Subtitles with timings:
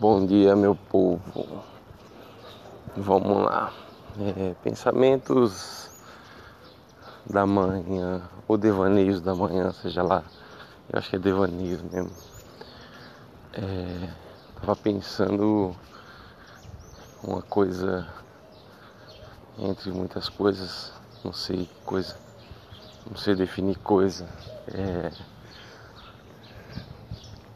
[0.00, 1.22] Bom dia, meu povo.
[2.96, 3.72] Vamos lá.
[4.18, 5.88] É, pensamentos
[7.24, 10.24] da manhã, ou devaneios da manhã, seja lá.
[10.92, 12.10] Eu acho que é devaneios mesmo.
[13.52, 14.10] É,
[14.60, 15.76] tava pensando
[17.22, 18.04] uma coisa
[19.60, 20.92] entre muitas coisas,
[21.22, 22.16] não sei coisa,
[23.08, 24.28] não sei definir coisa.
[24.66, 25.12] É,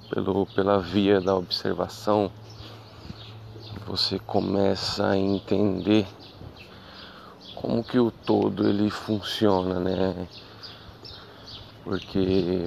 [0.09, 2.31] pelo, pela via da observação,
[3.87, 6.07] você começa a entender
[7.55, 10.29] como que o todo ele funciona, né?
[11.85, 12.65] Porque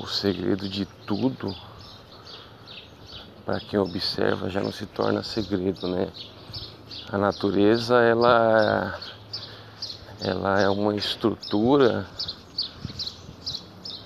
[0.00, 1.54] o segredo de tudo
[3.44, 6.08] para quem observa já não se torna segredo, né?
[7.10, 8.98] A natureza ela
[10.20, 12.04] ela é uma estrutura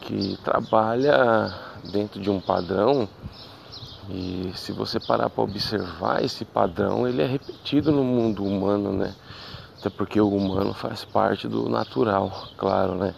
[0.02, 3.08] que trabalha dentro de um padrão
[4.10, 9.14] e se você parar para observar esse padrão, ele é repetido no mundo humano, né?
[9.78, 13.14] Até porque o humano faz parte do natural, claro, né?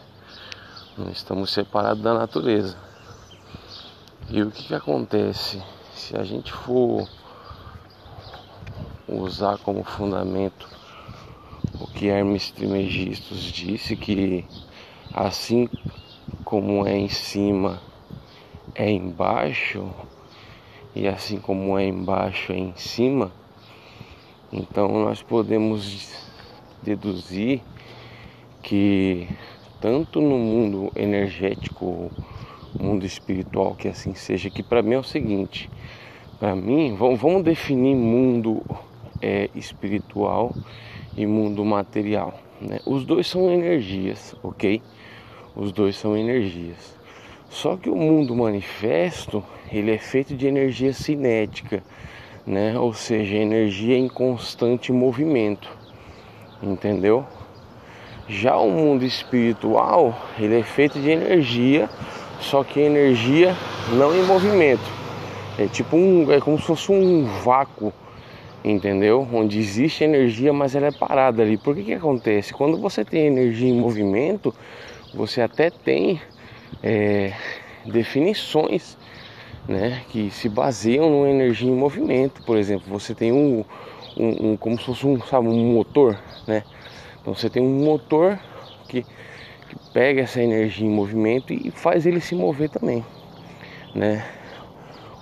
[0.97, 2.77] Não estamos separados da natureza.
[4.29, 5.63] E o que, que acontece?
[5.95, 7.09] Se a gente for
[9.09, 10.69] usar como fundamento
[11.81, 14.47] o que Hermes Trismegistus disse, que
[15.13, 15.69] assim
[16.45, 17.81] como é em cima,
[18.75, 19.89] é embaixo,
[20.95, 23.33] e assim como é embaixo, é em cima,
[24.53, 26.15] então nós podemos
[26.83, 27.61] deduzir
[28.63, 29.29] que
[29.81, 32.11] tanto no mundo energético,
[32.79, 35.71] mundo espiritual, que assim seja, que para mim é o seguinte,
[36.39, 38.63] para mim, vamos definir mundo
[39.23, 40.55] é, espiritual
[41.17, 42.35] e mundo material.
[42.61, 42.81] Né?
[42.87, 44.83] Os dois são energias, ok?
[45.55, 46.94] Os dois são energias.
[47.55, 51.85] Só que o mundo manifesto, ele é feito de energia cinética,
[52.45, 52.77] né?
[52.77, 55.71] Ou seja, energia em constante movimento.
[56.61, 57.25] Entendeu?
[58.29, 61.89] Já o mundo espiritual, ele é feito de energia,
[62.41, 63.55] só que energia
[63.93, 64.91] não em movimento.
[65.57, 67.93] É tipo um, é como se fosse um vácuo,
[68.65, 69.29] entendeu?
[69.33, 71.57] Onde existe energia, mas ela é parada ali.
[71.57, 72.53] Por que que acontece?
[72.53, 74.53] Quando você tem energia em movimento,
[75.15, 76.21] você até tem
[76.83, 77.33] é,
[77.85, 78.97] definições
[79.69, 82.43] né, que se baseiam numa energia em movimento.
[82.43, 83.65] Por exemplo, você tem um,
[84.17, 86.63] um, um, como se fosse um, sabe, um motor, né?
[87.21, 88.39] Então você tem um motor
[88.89, 93.05] que, que pega essa energia em movimento e faz ele se mover também,
[93.95, 94.25] né?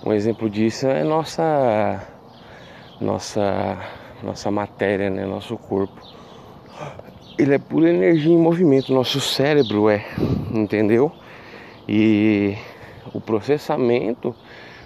[0.05, 2.05] Um exemplo disso é nossa
[2.99, 3.77] nossa
[4.21, 6.01] nossa matéria, né, nosso corpo.
[7.37, 10.05] Ele é pura energia em movimento, nosso cérebro é,
[10.51, 11.11] entendeu?
[11.87, 12.57] E
[13.13, 14.35] o processamento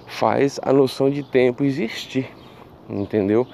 [0.08, 2.30] faz a noção de tempo existir,
[2.90, 3.48] entendeu?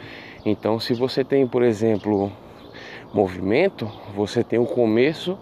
[0.45, 2.31] Então, se você tem, por exemplo,
[3.13, 5.37] movimento, você tem o começo,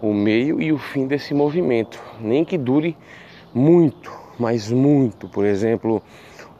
[0.00, 2.96] o meio e o fim desse movimento, nem que dure
[3.54, 5.28] muito, mas muito.
[5.28, 6.02] Por exemplo,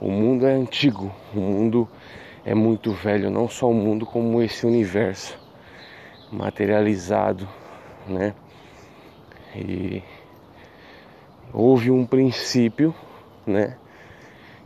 [0.01, 1.89] o mundo é antigo, o mundo
[2.45, 5.39] é muito velho, não só o mundo como esse universo
[6.31, 7.49] materializado,
[8.09, 8.35] né?
[9.55, 10.03] E
[11.53, 12.95] houve um princípio,
[13.47, 13.77] né?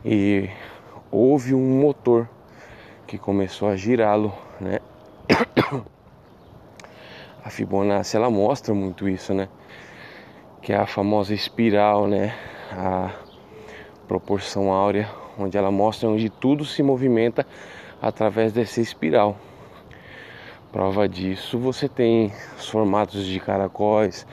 [0.05, 0.49] E
[1.11, 2.29] houve um motor
[3.07, 4.79] que começou a girá-lo, né?
[7.45, 9.49] A Fibonacci ela mostra muito isso, né?
[10.61, 12.35] Que é a famosa espiral, né?
[12.73, 13.13] A
[14.09, 15.09] proporção áurea,
[15.39, 17.47] onde ela mostra onde tudo se movimenta
[18.01, 19.37] através dessa espiral.
[20.73, 24.27] Prova disso, você tem os formatos de caracóis,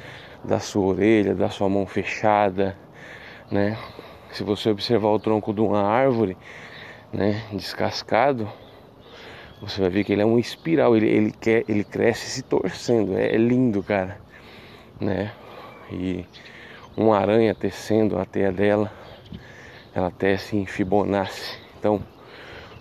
[0.43, 2.77] da sua orelha, da sua mão fechada,
[3.49, 3.77] né?
[4.31, 6.35] Se você observar o tronco de uma árvore,
[7.11, 8.49] né, descascado,
[9.61, 13.15] você vai ver que ele é uma espiral, ele, ele, quer, ele cresce se torcendo,
[13.15, 14.19] é, é lindo, cara,
[14.99, 15.31] né?
[15.91, 16.25] E
[16.97, 18.91] uma aranha tecendo a teia dela,
[19.93, 21.57] ela tece em Fibonacci.
[21.79, 22.01] Então,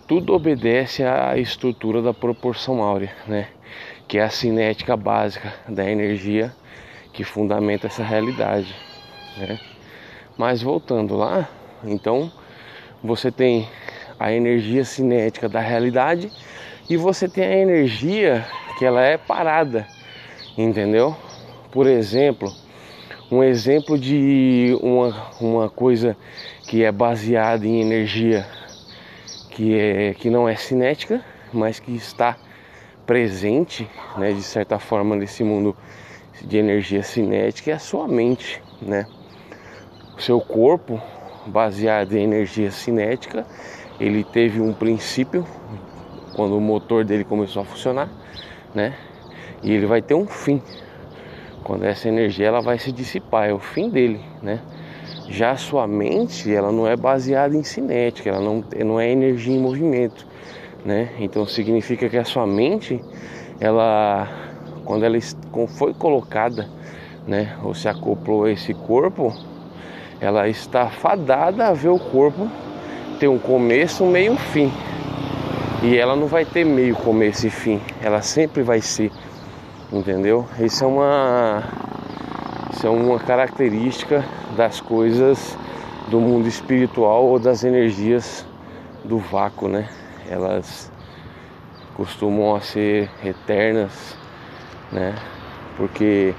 [0.09, 3.49] tudo obedece à estrutura da proporção áurea, né?
[4.09, 6.53] Que é a cinética básica da energia
[7.13, 8.75] que fundamenta essa realidade.
[9.37, 9.59] Né?
[10.37, 11.49] Mas voltando lá,
[11.85, 12.31] então
[13.03, 13.69] você tem
[14.19, 16.31] a energia cinética da realidade
[16.89, 18.47] e você tem a energia
[18.79, 19.87] que ela é parada,
[20.57, 21.17] entendeu?
[21.71, 22.53] Por exemplo,
[23.31, 26.17] um exemplo de uma, uma coisa
[26.69, 28.47] que é baseada em energia
[29.51, 32.37] que, é, que não é cinética, mas que está
[33.07, 35.77] presente, né, de certa forma, nesse mundo
[36.41, 39.07] de energia cinética é a sua mente, né?
[40.17, 41.01] O seu corpo,
[41.47, 43.47] baseado em energia cinética.
[44.01, 45.47] Ele teve um princípio
[46.35, 48.09] quando o motor dele começou a funcionar,
[48.75, 48.95] né?
[49.63, 50.61] E ele vai ter um fim.
[51.63, 54.61] Quando essa energia ela vai se dissipar, é o fim dele, né?
[55.29, 59.55] Já a sua mente, ela não é baseada em cinética, ela não, não é energia
[59.55, 60.27] em movimento,
[60.85, 61.11] né?
[61.21, 63.01] Então significa que a sua mente,
[63.61, 64.52] ela
[64.85, 65.19] quando ela
[65.77, 66.69] foi colocada,
[67.27, 69.33] né, ou se acoplou a esse corpo,
[70.21, 72.49] ela está fadada a ver o corpo
[73.19, 74.73] ter um começo, um meio um fim.
[75.83, 77.81] E ela não vai ter meio, começo e fim.
[78.01, 79.11] Ela sempre vai ser.
[79.93, 80.47] Entendeu?
[80.59, 81.63] Isso é uma
[82.73, 84.25] isso é uma característica
[84.57, 85.57] das coisas
[86.09, 88.47] do mundo espiritual ou das energias
[89.05, 89.89] do vácuo, né?
[90.29, 90.91] Elas
[91.95, 94.17] costumam ser eternas,
[94.93, 95.15] né?
[95.77, 96.35] Porque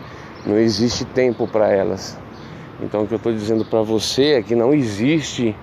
[0.46, 2.18] não existe tempo para elas.
[2.82, 5.56] Então o que eu estou dizendo para você é que não existe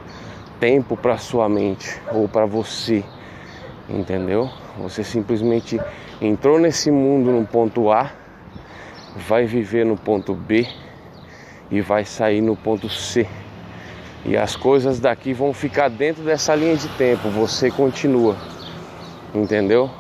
[0.59, 3.05] tempo para sua mente ou para você,
[3.89, 4.51] entendeu?
[4.79, 5.81] Você simplesmente
[6.21, 8.11] entrou nesse mundo no ponto A,
[9.29, 10.67] vai viver no ponto B
[11.71, 13.27] e vai sair no ponto C.
[14.25, 17.31] E as coisas daqui vão ficar dentro dessa linha de tempo.
[17.31, 18.37] Você continua,
[19.35, 19.91] entendeu?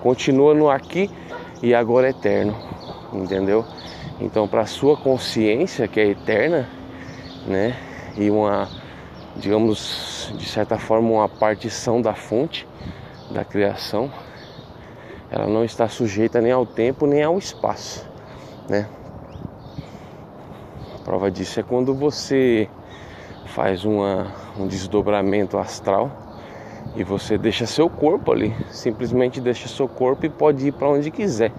[0.00, 1.10] Continua no aqui
[1.62, 2.54] e agora eterno,
[3.12, 3.64] entendeu?
[4.20, 6.68] Então, para a sua consciência, que é eterna,
[7.46, 7.76] né,
[8.16, 8.68] e uma,
[9.36, 12.66] digamos, de certa forma, uma partição da fonte
[13.30, 14.10] da criação,
[15.30, 18.08] ela não está sujeita nem ao tempo nem ao espaço,
[18.68, 18.88] né?
[21.06, 22.68] prova disso é quando você
[23.46, 26.25] faz uma, um desdobramento astral
[26.96, 31.10] e você deixa seu corpo ali, simplesmente deixa seu corpo e pode ir para onde
[31.10, 31.52] quiser,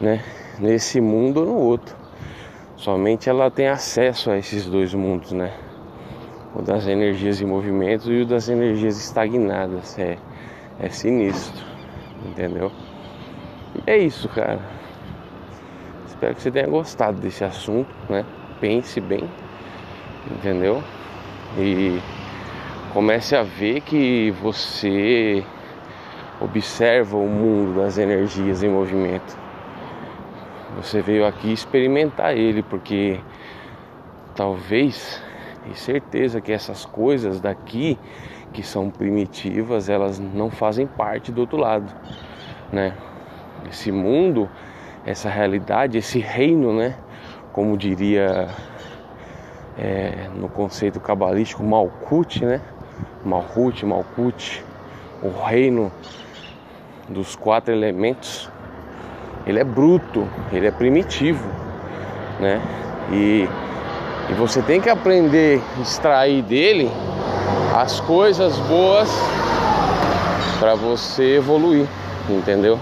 [0.00, 0.22] né?
[0.58, 1.94] nesse mundo ou no outro.
[2.76, 5.52] Somente ela tem acesso a esses dois mundos, né?
[6.54, 9.98] O das energias em movimento e o das energias estagnadas.
[9.98, 10.18] É,
[10.80, 11.64] é sinistro,
[12.24, 12.70] entendeu?
[13.86, 14.60] É isso, cara.
[16.06, 18.24] Espero que você tenha gostado desse assunto, né?
[18.60, 19.28] Pense bem,
[20.30, 20.82] entendeu?
[21.58, 22.00] E
[22.96, 25.44] comece a ver que você
[26.40, 29.36] observa o mundo das energias em movimento
[30.76, 33.20] você veio aqui experimentar ele, porque
[34.34, 35.22] talvez
[35.70, 37.98] e certeza que essas coisas daqui
[38.54, 41.92] que são primitivas, elas não fazem parte do outro lado,
[42.72, 42.94] né?
[43.68, 44.48] Esse mundo,
[45.04, 46.96] essa realidade, esse reino, né?
[47.52, 48.48] Como diria
[49.76, 52.62] é, no conceito cabalístico Malkut, né?
[53.24, 54.64] Malkut, Malkut,
[55.22, 55.92] o reino
[57.08, 58.50] dos quatro elementos
[59.46, 61.48] ele é bruto, ele é primitivo,
[62.40, 62.60] né?
[63.12, 63.48] E,
[64.28, 66.90] e você tem que aprender a extrair dele
[67.72, 69.08] as coisas boas
[70.58, 71.86] para você evoluir,
[72.28, 72.76] entendeu?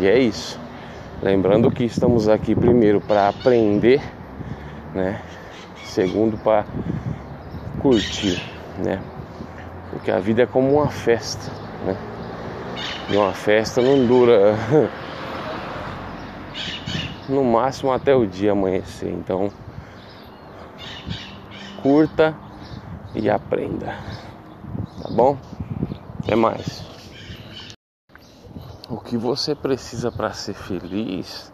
[0.00, 0.60] E é isso.
[1.20, 4.00] Lembrando que estamos aqui primeiro para aprender,
[4.94, 5.20] né?
[5.82, 6.64] Segundo para
[7.80, 8.40] curtir,
[8.78, 9.02] né?
[9.90, 11.50] Porque a vida é como uma festa,
[11.84, 11.96] né?
[13.10, 14.54] E uma festa não dura
[17.28, 19.10] no máximo até o dia amanhecer.
[19.10, 19.50] Então,
[21.82, 22.36] curta
[23.14, 23.94] e aprenda.
[25.02, 25.38] Tá bom?
[26.22, 26.86] Até mais.
[28.90, 31.52] O que você precisa para ser feliz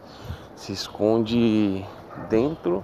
[0.56, 1.84] se esconde
[2.28, 2.82] dentro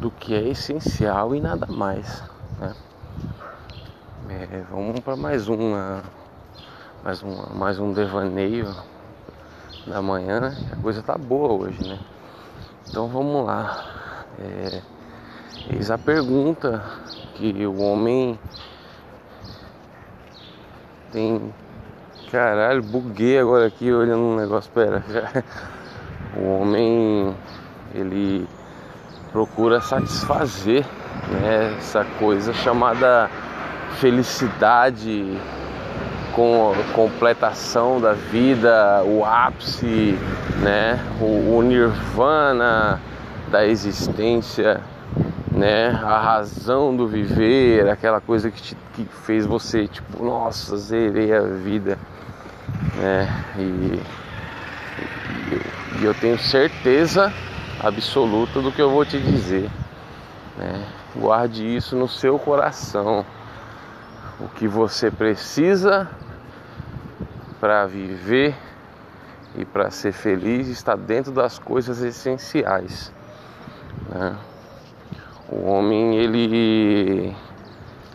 [0.00, 2.22] do que é essencial e nada mais.
[2.58, 2.74] Né?
[4.32, 6.04] É, vamos para mais uma,
[7.02, 8.72] mais uma, mais um devaneio
[9.84, 10.56] da manhã, né?
[10.72, 11.98] A coisa tá boa hoje, né?
[12.88, 13.84] Então vamos lá.
[14.38, 14.82] É,
[15.72, 16.80] eis a pergunta
[17.34, 18.38] que o homem
[21.10, 21.52] tem.
[22.30, 24.70] Caralho, buguei agora aqui olhando um negócio.
[24.70, 25.02] Pera,
[26.38, 27.34] o homem
[27.92, 28.48] ele
[29.32, 30.86] procura satisfazer
[31.32, 33.28] né, essa coisa chamada
[33.98, 35.38] felicidade
[36.34, 40.16] com a completação da vida, o ápice,
[40.62, 43.00] né, o, o nirvana
[43.50, 44.80] da existência,
[45.50, 51.34] né, a razão do viver, aquela coisa que, te, que fez você tipo, nossa, zerei
[51.34, 51.98] a vida,
[52.96, 54.00] né, e,
[55.50, 57.32] e, e eu tenho certeza
[57.82, 59.68] absoluta do que eu vou te dizer,
[60.56, 63.24] né, guarde isso no seu coração.
[64.40, 66.08] O que você precisa
[67.60, 68.56] para viver
[69.54, 73.12] e para ser feliz está dentro das coisas essenciais.
[74.08, 74.36] Né?
[75.48, 77.36] O homem ele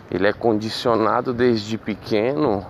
[0.09, 2.65] ele é condicionado desde pequeno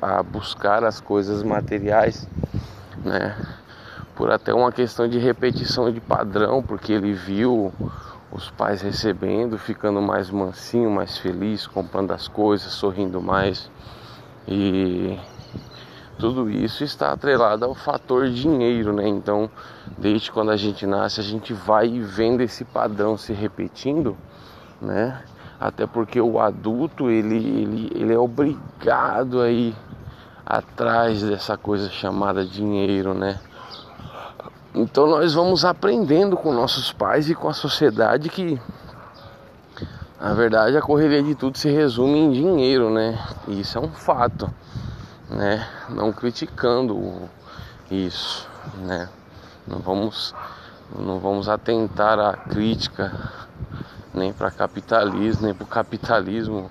[0.00, 2.28] a buscar as coisas materiais,
[3.04, 3.36] né?
[4.14, 7.72] Por até uma questão de repetição de padrão, porque ele viu
[8.36, 13.70] os pais recebendo, ficando mais mansinho, mais feliz, comprando as coisas, sorrindo mais.
[14.46, 15.18] E
[16.18, 19.08] tudo isso está atrelado ao fator dinheiro, né?
[19.08, 19.50] Então,
[19.96, 24.14] desde quando a gente nasce, a gente vai vendo esse padrão se repetindo,
[24.82, 25.22] né?
[25.58, 29.74] Até porque o adulto, ele, ele, ele é obrigado a ir
[30.44, 33.40] atrás dessa coisa chamada dinheiro, né?
[34.78, 38.60] Então nós vamos aprendendo com nossos pais e com a sociedade que
[40.20, 43.18] na verdade a correria de tudo se resume em dinheiro, né?
[43.48, 44.52] E isso é um fato,
[45.30, 45.66] né?
[45.88, 47.22] Não criticando
[47.90, 48.46] isso,
[48.80, 49.08] né?
[49.66, 50.34] Não vamos
[50.94, 53.10] não vamos atentar à crítica
[54.12, 56.70] nem para capitalismo, nem para o capitalismo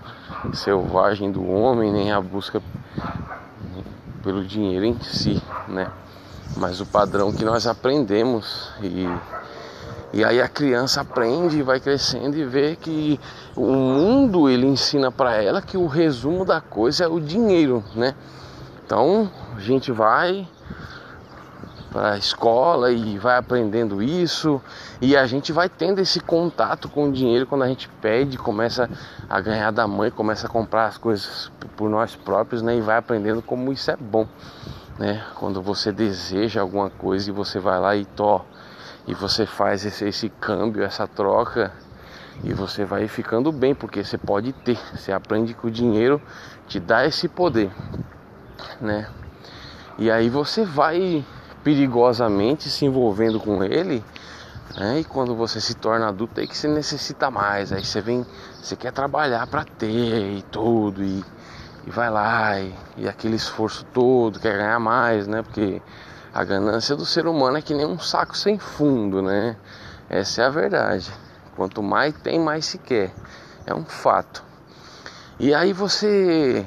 [0.53, 2.61] selvagem do homem, nem a busca
[4.21, 5.91] pelo dinheiro em si, né?
[6.55, 9.07] Mas o padrão que nós aprendemos e
[10.15, 13.19] e aí a criança aprende vai crescendo e vê que
[13.53, 18.15] o mundo ele ensina para ela que o resumo da coisa é o dinheiro, né?
[18.85, 20.47] Então a gente vai
[21.91, 24.61] para a escola e vai aprendendo isso
[25.01, 28.89] e a gente vai tendo esse contato com o dinheiro quando a gente pede, começa
[29.29, 32.77] a ganhar da mãe, começa a comprar as coisas por nós próprios, né?
[32.77, 34.25] E vai aprendendo como isso é bom
[34.97, 35.23] né?
[35.35, 38.41] Quando você deseja alguma coisa e você vai lá e to
[39.07, 41.71] e você faz esse, esse câmbio, essa troca
[42.43, 46.21] e você vai ficando bem porque você pode ter, você aprende que o dinheiro
[46.67, 47.71] te dá esse poder,
[48.81, 49.07] né?
[49.97, 51.23] E aí você vai
[51.63, 54.03] perigosamente se envolvendo com ele,
[54.75, 54.99] né?
[54.99, 58.25] E quando você se torna adulto aí que você necessita mais, aí você vem,
[58.61, 61.23] você quer trabalhar para ter e tudo e
[61.85, 65.43] e vai lá e, e, aquele esforço todo, quer ganhar mais, né?
[65.43, 65.81] Porque
[66.33, 69.55] a ganância do ser humano é que nem um saco sem fundo, né?
[70.09, 71.11] Essa é a verdade.
[71.55, 73.13] Quanto mais tem, mais se quer.
[73.65, 74.43] É um fato.
[75.39, 76.65] E aí você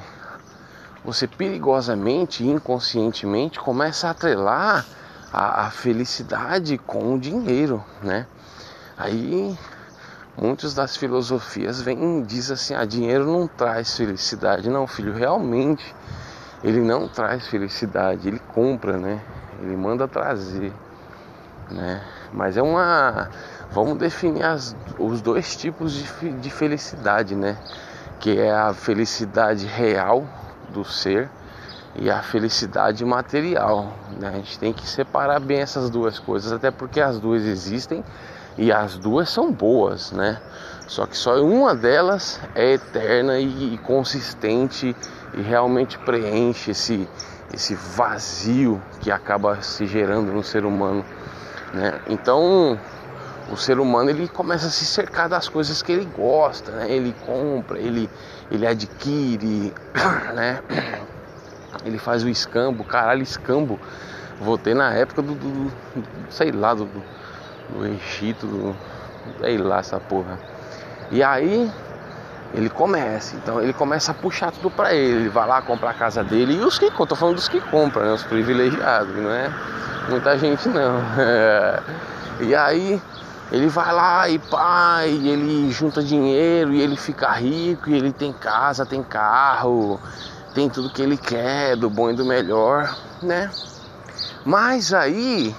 [1.04, 4.84] você perigosamente, inconscientemente começa a atrelar
[5.32, 8.26] a, a felicidade com o dinheiro, né?
[8.96, 9.56] Aí
[10.40, 14.68] muitas das filosofias vêm diz assim, ah, dinheiro não traz felicidade.
[14.70, 15.94] Não, filho, realmente
[16.62, 19.20] ele não traz felicidade, ele compra, né?
[19.60, 20.72] Ele manda trazer,
[21.70, 22.02] né?
[22.32, 23.30] Mas é uma
[23.70, 27.56] vamos definir as, os dois tipos de, de felicidade, né?
[28.18, 30.26] Que é a felicidade real
[30.70, 31.28] do ser
[31.94, 33.92] e a felicidade material.
[34.18, 34.28] Né?
[34.28, 38.04] A gente tem que separar bem essas duas coisas, até porque as duas existem
[38.58, 40.38] e as duas são boas, né?
[40.88, 44.96] Só que só uma delas é eterna e, consistente
[45.34, 47.08] e realmente preenche esse,
[47.54, 51.04] esse vazio que acaba se gerando no ser humano,
[51.72, 52.00] né?
[52.08, 52.78] Então
[53.50, 56.90] o ser humano ele começa a se cercar das coisas que ele gosta, né?
[56.90, 58.10] Ele compra, ele,
[58.50, 59.72] ele adquire,
[60.34, 60.60] né?
[61.84, 63.78] Ele faz o escambo, caralho, escambo.
[64.40, 65.72] Voltei na época do, do, do
[66.30, 66.88] sei lá, do
[67.84, 68.76] Egito, do,
[69.40, 70.38] sei lá essa porra.
[71.10, 71.70] E aí
[72.54, 75.94] ele começa, então ele começa a puxar tudo para ele, ele vai lá comprar a
[75.94, 79.50] casa dele e os que tô falando dos que compram, né, os privilegiados, não é
[80.08, 81.02] muita gente não.
[82.40, 83.00] e aí
[83.52, 88.12] ele vai lá e pá, e ele junta dinheiro e ele fica rico e ele
[88.12, 90.00] tem casa, tem carro,
[90.54, 93.50] tem tudo que ele quer, do bom e do melhor, né?
[94.44, 95.54] Mas aí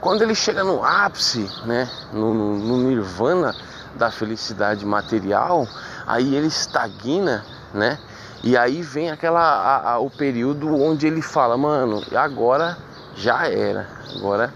[0.00, 3.54] quando ele chega no ápice, né, no, no, no nirvana
[3.94, 5.66] da felicidade material,
[6.06, 7.98] aí ele estagna, né?
[8.44, 12.76] E aí vem aquela a, a, o período onde ele fala, mano, agora
[13.16, 13.88] já era.
[14.14, 14.52] Agora,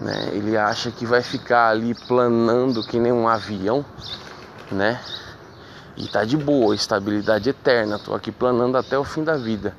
[0.00, 3.84] né, ele acha que vai ficar ali planando que nem um avião,
[4.70, 5.00] né?
[5.96, 9.74] E tá de boa, estabilidade eterna, tô aqui planando até o fim da vida.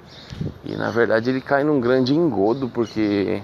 [0.66, 3.42] E na verdade ele cai num grande engodo porque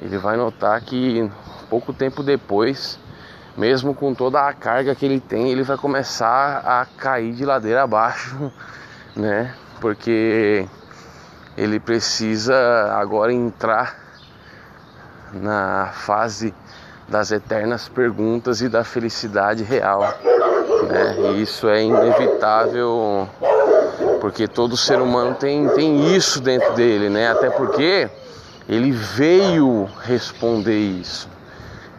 [0.00, 1.30] ele vai notar que
[1.68, 2.98] pouco tempo depois,
[3.56, 7.82] mesmo com toda a carga que ele tem, ele vai começar a cair de ladeira
[7.82, 8.52] abaixo,
[9.16, 9.54] né?
[9.80, 10.66] Porque
[11.56, 12.54] ele precisa
[12.94, 13.98] agora entrar
[15.32, 16.54] na fase
[17.08, 20.00] das eternas perguntas e da felicidade real.
[20.88, 21.16] Né?
[21.18, 23.28] E isso é inevitável
[24.20, 27.30] porque todo ser humano tem, tem isso dentro dele, né?
[27.30, 28.08] Até porque
[28.68, 31.28] ele veio responder isso.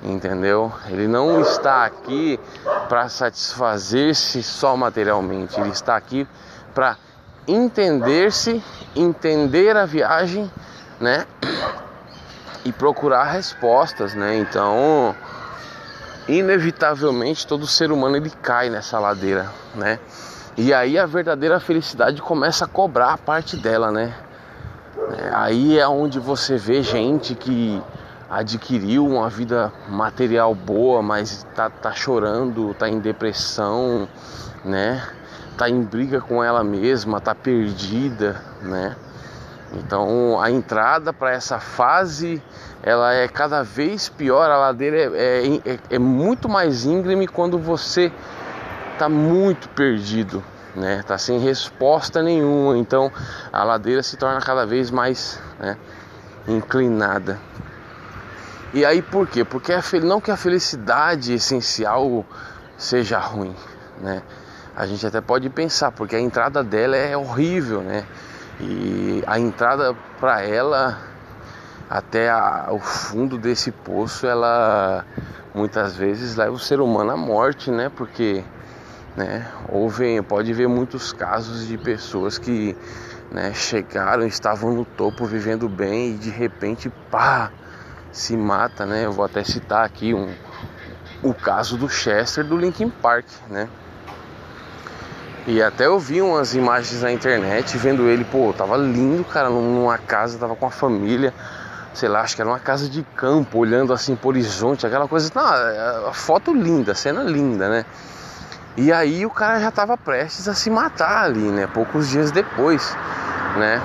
[0.04, 0.72] entendeu?
[0.88, 2.40] Ele não está aqui
[2.88, 6.28] para satisfazer-se só materialmente, ele está aqui
[6.74, 6.98] para
[7.48, 8.64] entender-se,
[8.96, 10.52] entender a viagem,
[11.00, 11.26] né?
[12.64, 14.38] E procurar respostas, né?
[14.38, 15.16] Então,
[16.28, 20.00] inevitavelmente todo ser humano ele cai nessa ladeira, né?
[20.58, 24.14] E aí a verdadeira felicidade começa a cobrar a parte dela, né?
[25.10, 27.82] É, aí é onde você vê gente que
[28.30, 34.08] adquiriu uma vida material boa, mas tá, tá chorando, tá em depressão,
[34.66, 35.02] né?
[35.58, 38.96] Tá em briga com ela mesma, tá perdida, né?
[39.74, 42.42] Então a entrada para essa fase
[42.84, 48.12] ela é cada vez pior, a ladeira é, é, é muito mais íngreme quando você
[48.98, 50.44] tá muito perdido,
[50.78, 51.04] né?
[51.06, 53.12] Tá sem resposta nenhuma, então
[53.52, 55.76] a ladeira se torna cada vez mais né,
[56.48, 57.40] inclinada.
[58.74, 59.44] E aí por quê?
[59.44, 62.26] Porque não que a felicidade essencial
[62.78, 63.56] seja ruim,
[64.00, 64.22] né?
[64.76, 68.06] A gente até pode pensar, porque a entrada dela é horrível, né?
[68.60, 71.00] E a entrada para ela
[71.90, 75.04] até a, o fundo desse poço, ela
[75.56, 77.90] muitas vezes leva o ser humano à morte, né?
[77.96, 78.44] Porque
[79.18, 82.78] né, houve, pode ver muitos casos de pessoas que
[83.32, 87.52] né, chegaram, estavam no topo vivendo bem e de repente, pá,
[88.12, 89.06] se mata, né?
[89.06, 90.32] Eu vou até citar aqui um,
[91.24, 93.68] o caso do Chester do Linkin Park, né?
[95.48, 99.98] E até eu vi umas imagens na internet vendo ele, pô, tava lindo, cara, numa
[99.98, 101.34] casa, tava com a família,
[101.94, 105.32] sei lá, acho que era uma casa de campo, olhando assim pro horizonte, aquela coisa,
[105.34, 107.86] não, a foto linda, a cena linda, né?
[108.78, 111.66] E aí o cara já tava prestes a se matar ali, né?
[111.66, 112.96] Poucos dias depois,
[113.58, 113.82] né?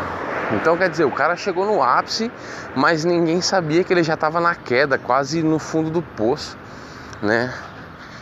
[0.55, 2.31] Então quer dizer, o cara chegou no ápice,
[2.77, 6.59] mas ninguém sabia que ele já estava na queda, quase no fundo do poço,
[7.23, 7.55] né?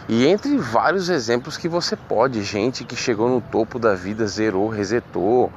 [0.09, 4.69] E entre vários exemplos que você pode, gente que chegou no topo da vida, zerou,
[4.69, 5.53] resetou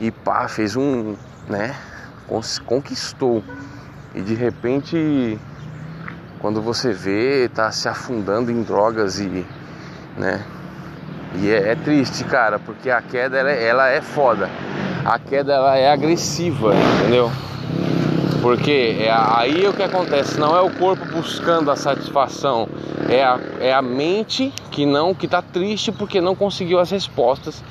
[0.00, 1.76] e pá, fez um, né?
[2.64, 3.44] Conquistou.
[4.14, 5.38] E de repente,
[6.38, 9.46] quando você vê, tá se afundando em drogas e,
[10.16, 10.44] né?
[11.36, 14.48] E é, é triste, cara, porque a queda ela, é, ela é foda
[15.06, 17.30] a queda ela é agressiva, entendeu?
[18.42, 22.68] Porque é aí o que acontece, não é o corpo buscando a satisfação,
[23.08, 27.62] é a, é a mente que não que está triste porque não conseguiu as respostas,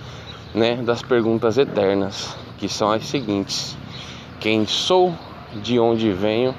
[0.54, 3.78] né, das perguntas eternas, que são as seguintes:
[4.40, 5.14] quem sou,
[5.62, 6.56] de onde venho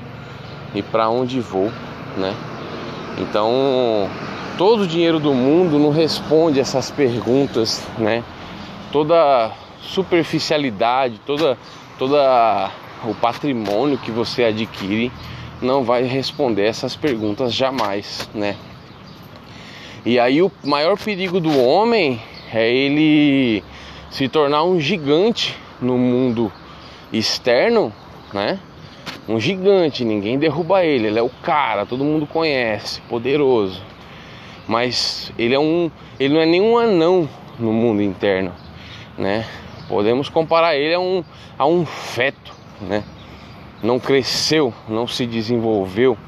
[0.75, 1.73] e para onde vou,
[2.19, 2.35] né?
[3.19, 4.11] Então,
[4.57, 8.25] todo o dinheiro do mundo não responde essas perguntas, né?
[8.91, 11.59] Toda superficialidade, toda,
[11.99, 12.71] toda
[13.05, 15.13] o patrimônio que você adquire
[15.61, 18.57] não vai responder essas perguntas jamais, né?
[20.05, 22.21] E aí o maior perigo do homem
[22.53, 23.63] é ele
[24.11, 26.51] se tornar um gigante no mundo
[27.13, 27.93] externo,
[28.33, 28.59] né?
[29.29, 33.83] Um gigante, ninguém derruba ele, ele é o cara, todo mundo conhece, poderoso.
[34.69, 38.53] Mas ele é um, ele não é nenhum anão no mundo interno,
[39.17, 39.47] né?
[39.89, 41.25] Podemos comparar ele a um,
[41.59, 43.05] a um feto, né?
[43.83, 46.19] Não cresceu, não se desenvolveu,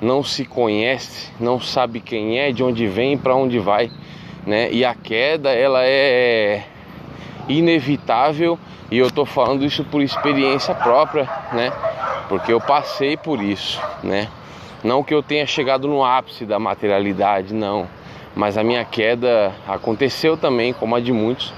[0.00, 3.90] não se conhece, não sabe quem é, de onde vem para onde vai,
[4.46, 4.70] né?
[4.72, 6.64] E a queda ela é
[7.48, 8.58] inevitável
[8.90, 11.72] e eu tô falando isso por experiência própria, né?
[12.28, 14.28] Porque eu passei por isso, né?
[14.82, 17.86] Não que eu tenha chegado no ápice da materialidade, não,
[18.34, 21.52] mas a minha queda aconteceu também, como a de muitos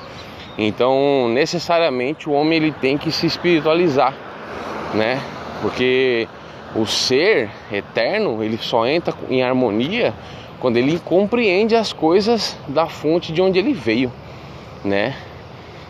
[0.57, 4.15] então, necessariamente o homem ele tem que se espiritualizar,
[4.95, 5.21] né?
[5.63, 6.29] Porque
[6.77, 10.13] o ser eterno, ele só entra em harmonia
[10.61, 14.13] quando ele compreende as coisas da fonte de onde ele veio,
[14.85, 15.17] né?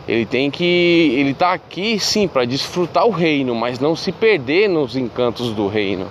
[0.06, 4.68] Ele tem que ele tá aqui sim para desfrutar o reino, mas não se perder
[4.68, 6.06] nos encantos do reino,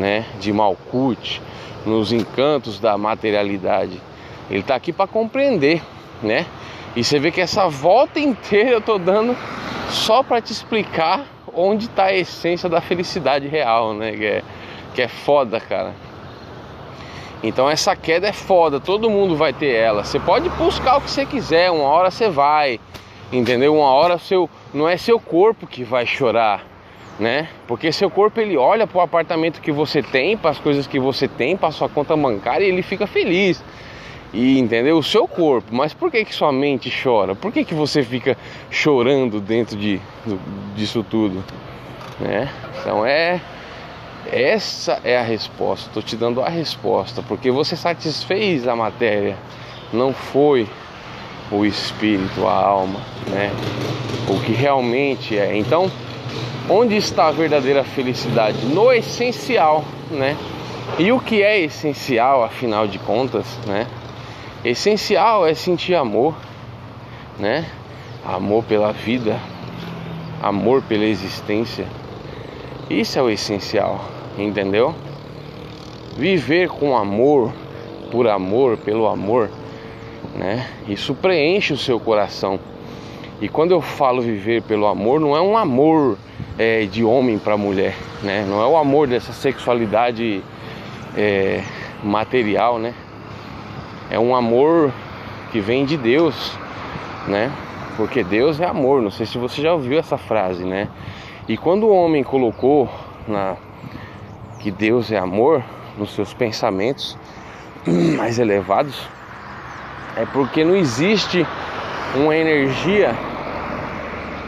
[0.00, 0.24] né?
[0.40, 1.40] De Malkuth,
[1.84, 4.00] nos encantos da materialidade.
[4.50, 5.82] Ele está aqui para compreender,
[6.22, 6.46] né?
[6.96, 9.36] E você vê que essa volta inteira eu tô dando
[9.90, 14.12] só para te explicar onde está a essência da felicidade real, né?
[14.12, 14.42] Que é,
[14.94, 15.92] que é foda, cara.
[17.42, 20.02] Então essa queda é foda, todo mundo vai ter ela.
[20.02, 22.80] Você pode buscar o que você quiser, uma hora você vai,
[23.30, 23.74] entendeu?
[23.76, 26.64] Uma hora seu não é seu corpo que vai chorar,
[27.20, 27.48] né?
[27.68, 30.98] Porque seu corpo ele olha para o apartamento que você tem, para as coisas que
[30.98, 33.62] você tem, para sua conta bancária e ele fica feliz
[34.32, 35.74] e entendeu o seu corpo.
[35.74, 37.34] Mas por que que sua mente chora?
[37.34, 38.36] Por que que você fica
[38.70, 40.00] chorando dentro de,
[40.74, 41.44] disso tudo?
[42.18, 42.48] Né?
[42.80, 43.40] Então é
[44.26, 45.88] Essa é a resposta.
[45.88, 49.36] Estou te dando a resposta, porque você satisfez a matéria,
[49.92, 50.66] não foi
[51.50, 53.50] o espírito, a alma, né?
[54.28, 55.56] O que realmente é.
[55.56, 55.90] Então,
[56.68, 58.64] onde está a verdadeira felicidade?
[58.66, 60.36] No essencial, né?
[60.98, 63.86] E o que é essencial, afinal de contas, né?
[64.64, 66.34] Essencial é sentir amor,
[67.38, 67.66] né?
[68.26, 69.38] Amor pela vida,
[70.42, 71.86] amor pela existência.
[72.88, 74.04] Isso é o essencial,
[74.36, 74.94] entendeu?
[76.16, 77.52] Viver com amor,
[78.10, 79.50] por amor, pelo amor,
[80.34, 80.68] né?
[80.88, 82.58] Isso preenche o seu coração.
[83.40, 86.18] E quando eu falo viver pelo amor, não é um amor
[86.58, 88.44] é, de homem para mulher, né?
[88.46, 90.42] Não é o amor dessa sexualidade
[91.16, 91.62] é,
[92.04, 92.92] material, né?
[94.10, 94.92] É um amor
[95.50, 96.52] que vem de Deus,
[97.26, 97.50] né?
[97.96, 99.00] Porque Deus é amor.
[99.00, 100.88] Não sei se você já ouviu essa frase, né?
[101.48, 102.90] E quando o homem colocou
[103.26, 103.56] na
[104.58, 105.62] que Deus é amor
[105.96, 107.16] nos seus pensamentos
[108.18, 109.08] mais elevados,
[110.14, 111.46] é porque não existe
[112.14, 113.14] uma energia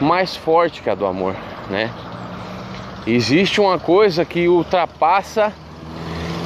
[0.03, 1.35] mais forte que a do amor,
[1.71, 1.91] né?
[3.07, 5.53] Existe uma coisa que ultrapassa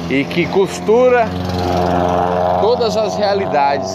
[0.09, 1.27] e que costura
[2.61, 3.93] todas as realidades.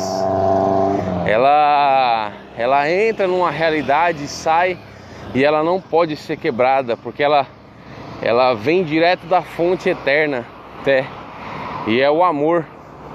[1.27, 4.79] Ela ela entra numa realidade e sai
[5.35, 7.47] e ela não pode ser quebrada, porque ela
[8.21, 10.45] ela vem direto da fonte eterna,
[10.81, 11.05] até.
[11.87, 12.65] E é o amor,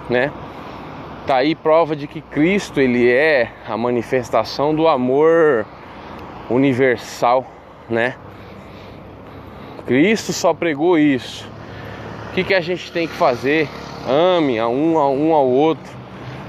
[0.10, 0.32] né?
[1.26, 5.66] Tá aí prova de que Cristo ele é a manifestação do amor
[6.50, 7.46] universal,
[7.90, 8.16] né?
[9.86, 11.50] Cristo só pregou isso.
[12.30, 13.70] O que, que a gente tem que fazer?
[14.08, 15.92] Ame a um, a um ao outro,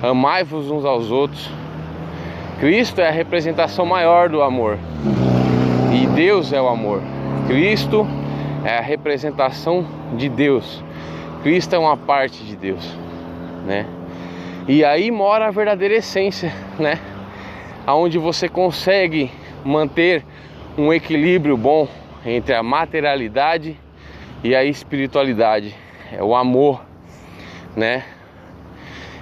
[0.02, 1.50] amai-vos uns aos outros.
[2.61, 4.78] Cristo é a representação maior do amor
[5.92, 7.00] e Deus é o amor.
[7.46, 8.06] Cristo
[8.64, 10.82] é a representação de Deus.
[11.42, 12.96] Cristo é uma parte de Deus,
[13.64, 13.87] né?
[14.66, 16.98] E aí mora a verdadeira essência, né?
[17.87, 19.30] Aonde você consegue
[19.64, 20.24] manter
[20.76, 21.88] um equilíbrio bom
[22.24, 23.78] entre a materialidade
[24.42, 25.74] e a espiritualidade,
[26.12, 26.82] é o amor,
[27.76, 28.04] né?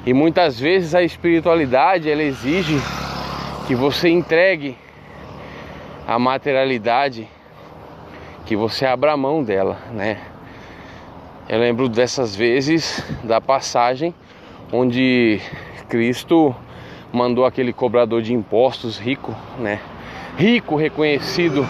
[0.05, 2.77] E muitas vezes a espiritualidade ela exige
[3.67, 4.77] que você entregue
[6.07, 7.29] a materialidade,
[8.45, 10.21] que você abra mão dela, né?
[11.49, 14.15] Eu lembro dessas vezes da passagem
[14.73, 15.41] onde
[15.89, 16.55] Cristo
[17.13, 19.81] mandou aquele cobrador de impostos rico, né?
[20.37, 21.67] Rico, reconhecido,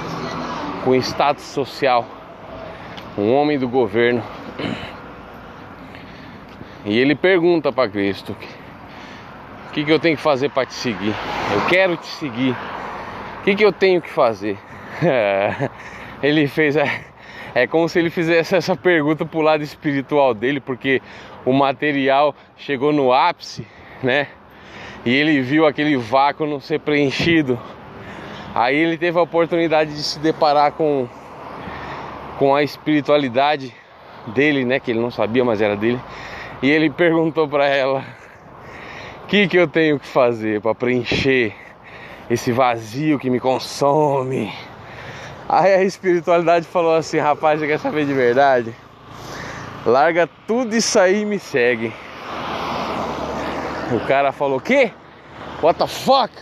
[0.85, 2.05] com status social,
[3.17, 4.23] um homem do governo.
[6.85, 8.37] E ele pergunta para Cristo:
[9.69, 11.15] O que, que eu tenho que fazer para te seguir?
[11.55, 12.57] Eu quero te seguir.
[13.41, 14.59] O que, que eu tenho que fazer?
[16.23, 16.77] ele fez.
[16.77, 17.05] É,
[17.55, 21.01] é como se ele fizesse essa pergunta pro lado espiritual dele, porque
[21.45, 23.67] o material chegou no ápice,
[24.03, 24.27] né?
[25.05, 27.59] E ele viu aquele vácuo não ser preenchido
[28.57, 31.07] Aí ele teve a oportunidade de se deparar com,
[32.39, 33.75] com a espiritualidade
[34.29, 34.81] dele, né?
[34.81, 36.01] Que ele não sabia, mas era dele.
[36.63, 38.03] E ele perguntou para ela:
[39.23, 41.55] O que, que eu tenho que fazer para preencher
[42.31, 44.51] esse vazio que me consome?
[45.47, 48.75] Aí a espiritualidade falou assim: Rapaz, você quer saber de verdade?
[49.85, 51.93] Larga tudo isso aí e me segue.
[53.93, 54.91] O cara falou: Que?
[55.61, 56.33] What the fuck?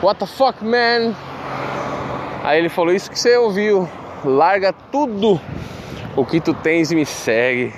[0.00, 1.12] What the fuck, man?
[2.44, 3.88] Aí ele falou: Isso que você ouviu,
[4.24, 5.40] larga tudo
[6.14, 7.74] o que tu tens e me segue.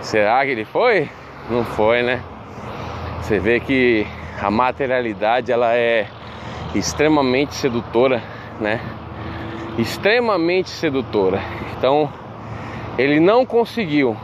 [0.00, 1.10] Será que ele foi?
[1.50, 2.22] Não foi, né?
[3.20, 4.06] Você vê que
[4.40, 6.06] a materialidade ela é
[6.74, 8.22] extremamente sedutora,
[8.58, 8.80] né?
[9.76, 11.42] Extremamente sedutora.
[11.76, 12.10] Então,
[12.96, 14.16] ele não conseguiu,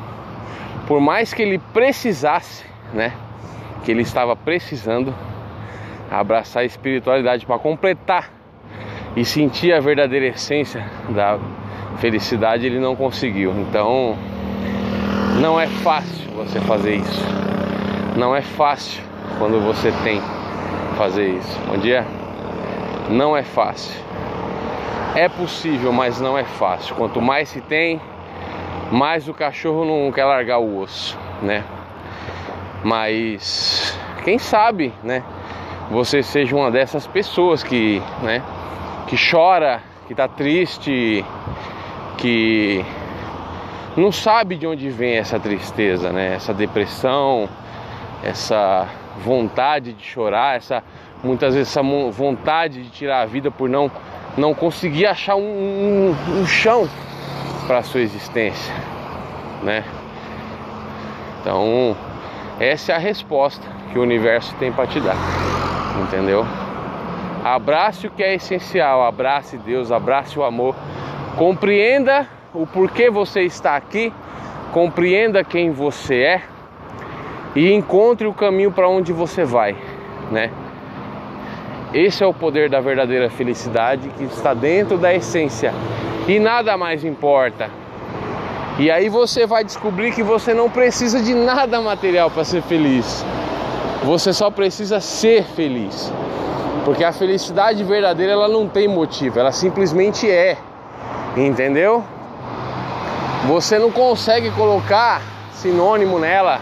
[0.87, 3.13] por mais que ele precisasse, né?
[3.85, 5.15] Que ele estava precisando,
[6.12, 8.31] abraçar a espiritualidade para completar
[9.16, 11.38] e sentir a verdadeira essência da
[11.98, 13.53] felicidade, ele não conseguiu.
[13.53, 14.16] Então,
[15.40, 17.25] não é fácil você fazer isso.
[18.16, 19.03] Não é fácil
[19.38, 20.20] quando você tem
[20.96, 21.59] fazer isso.
[21.66, 22.05] Bom dia.
[23.11, 24.01] Não é fácil.
[25.14, 26.94] É possível, mas não é fácil.
[26.94, 28.01] Quanto mais se tem,
[28.90, 31.64] mais o cachorro não quer largar o osso, né?
[32.85, 35.22] Mas quem sabe, né?
[35.93, 38.43] Você seja uma dessas pessoas que, né,
[39.07, 41.23] que chora, que está triste,
[42.17, 42.83] que
[43.97, 46.35] não sabe de onde vem essa tristeza, né?
[46.35, 47.47] Essa depressão,
[48.25, 48.89] essa
[49.23, 50.83] vontade de chorar, essa
[51.23, 53.91] muitas vezes essa vontade de tirar a vida por não
[54.37, 56.89] não conseguir achar um, um, um chão
[57.67, 58.75] para sua existência,
[59.63, 59.85] né?
[61.41, 61.95] Então,
[62.59, 65.17] essa é a resposta que o universo tem para te dar,
[66.01, 66.47] entendeu?
[67.45, 70.75] Abrace o que é essencial, abrace Deus, abrace o amor,
[71.37, 74.13] compreenda o porquê você está aqui,
[74.73, 76.43] compreenda quem você é
[77.55, 79.77] e encontre o caminho para onde você vai,
[80.31, 80.51] né?
[81.93, 85.75] Esse é o poder da verdadeira felicidade que está dentro da essência
[86.27, 87.69] e nada mais importa.
[88.79, 93.25] E aí você vai descobrir que você não precisa de nada material para ser feliz.
[94.05, 96.12] Você só precisa ser feliz.
[96.85, 100.57] Porque a felicidade verdadeira ela não tem motivo, ela simplesmente é.
[101.37, 102.05] Entendeu?
[103.47, 106.61] Você não consegue colocar sinônimo nela,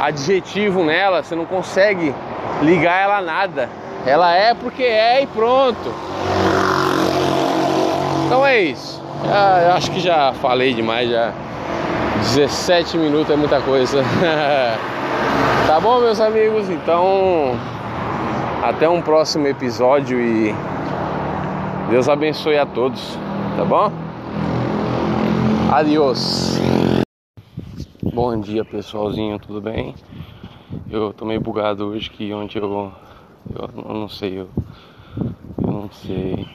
[0.00, 2.14] adjetivo nela, você não consegue
[2.60, 3.68] ligar ela a nada.
[4.04, 5.94] Ela é porque é e pronto.
[8.26, 9.00] Então é isso.
[9.24, 11.32] Ah, acho que já falei demais, já
[12.34, 14.02] 17 minutos é muita coisa.
[15.66, 16.68] tá bom, meus amigos?
[16.68, 17.52] Então,
[18.62, 20.54] até um próximo episódio e
[21.90, 23.18] Deus abençoe a todos,
[23.56, 23.92] tá bom?
[25.72, 26.60] Adiós.
[28.02, 29.94] Bom dia, pessoalzinho, tudo bem?
[30.90, 32.92] Eu tô meio bugado hoje que ontem eu
[33.54, 34.48] eu, eu não sei, eu,
[35.64, 36.46] eu não sei,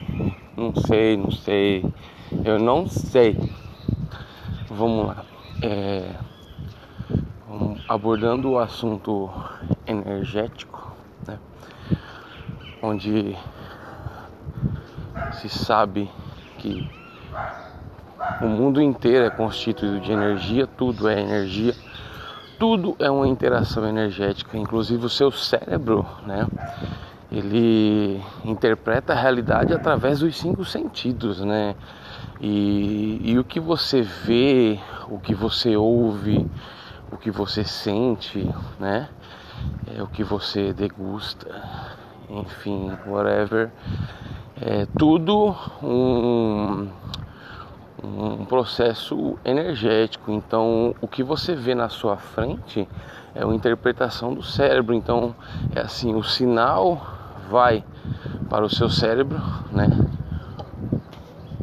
[0.56, 1.84] não sei, não sei,
[2.44, 3.36] eu não sei.
[4.70, 5.24] Vamos lá.
[5.62, 6.10] É,
[7.88, 9.30] abordando o assunto
[9.86, 10.92] energético,
[11.26, 11.38] né?
[12.82, 13.36] onde
[15.32, 16.10] se sabe
[16.58, 16.88] que
[18.40, 21.74] o mundo inteiro é constituído de energia, tudo é energia
[22.58, 26.46] tudo é uma interação energética, inclusive o seu cérebro, né?
[27.30, 31.76] Ele interpreta a realidade através dos cinco sentidos, né?
[32.40, 36.44] E, e o que você vê, o que você ouve,
[37.10, 39.08] o que você sente, né?
[39.96, 41.48] É o que você degusta,
[42.28, 43.70] enfim, whatever.
[44.60, 46.88] É tudo um,
[48.02, 50.30] um processo energético.
[50.30, 52.88] Então, o que você vê na sua frente
[53.34, 54.94] é uma interpretação do cérebro.
[54.94, 55.34] Então,
[55.74, 57.06] é assim: o sinal
[57.50, 57.84] vai
[58.48, 59.40] para o seu cérebro,
[59.72, 59.88] né?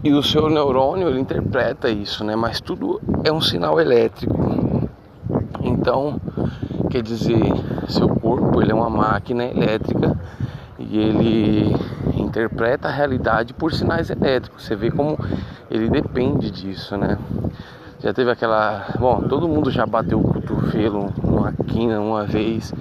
[0.04, 2.36] E o seu neurônio ele interpreta isso, né?
[2.36, 4.65] Mas tudo é um sinal elétrico.
[5.86, 6.20] Então,
[6.90, 7.40] quer dizer,
[7.88, 10.18] seu corpo ele é uma máquina elétrica
[10.80, 11.76] e ele
[12.16, 14.64] interpreta a realidade por sinais elétricos.
[14.64, 15.16] Você vê como
[15.70, 17.20] ele depende disso, né?
[18.00, 18.88] Já teve aquela.
[18.98, 22.74] Bom, todo mundo já bateu o cotovelo numa quina uma vez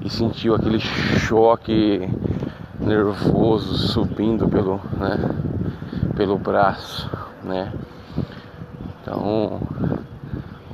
[0.00, 2.08] e sentiu aquele choque
[2.78, 5.18] nervoso subindo pelo, né,
[6.14, 7.10] pelo braço,
[7.42, 7.72] né?
[9.02, 9.58] Então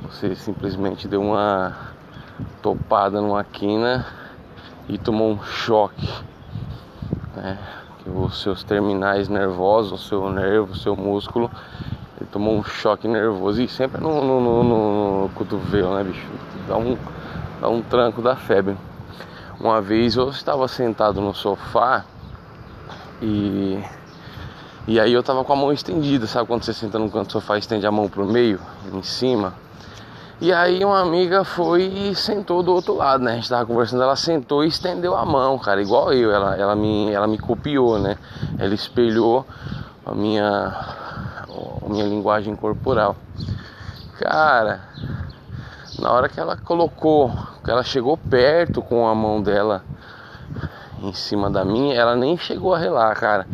[0.09, 1.75] você simplesmente deu uma
[2.61, 4.05] topada numa quina
[4.87, 6.09] e tomou um choque,
[7.35, 7.59] né?
[8.07, 11.49] os seus terminais nervosos, o seu nervo, o seu músculo,
[12.19, 14.63] ele tomou um choque nervoso e sempre no, no, no,
[15.21, 16.27] no cotovelo, né, bicho?
[16.67, 16.97] Dá um,
[17.61, 18.75] dá um tranco da febre.
[19.59, 22.03] Uma vez eu estava sentado no sofá
[23.21, 23.79] e
[24.87, 27.31] e aí eu tava com a mão estendida, sabe quando você senta no canto do
[27.33, 28.59] sofá e estende a mão pro meio,
[28.91, 29.53] em cima?
[30.41, 33.33] E aí uma amiga foi e sentou do outro lado, né?
[33.33, 36.31] A gente tava conversando, ela sentou e estendeu a mão, cara, igual eu.
[36.31, 38.17] Ela, ela, me, ela me copiou, né?
[38.57, 39.45] Ela espelhou
[40.05, 43.17] a minha, a minha linguagem corporal.
[44.17, 44.79] Cara,
[45.99, 49.83] na hora que ela colocou, que ela chegou perto com a mão dela
[51.03, 53.45] em cima da minha, ela nem chegou a relar, cara.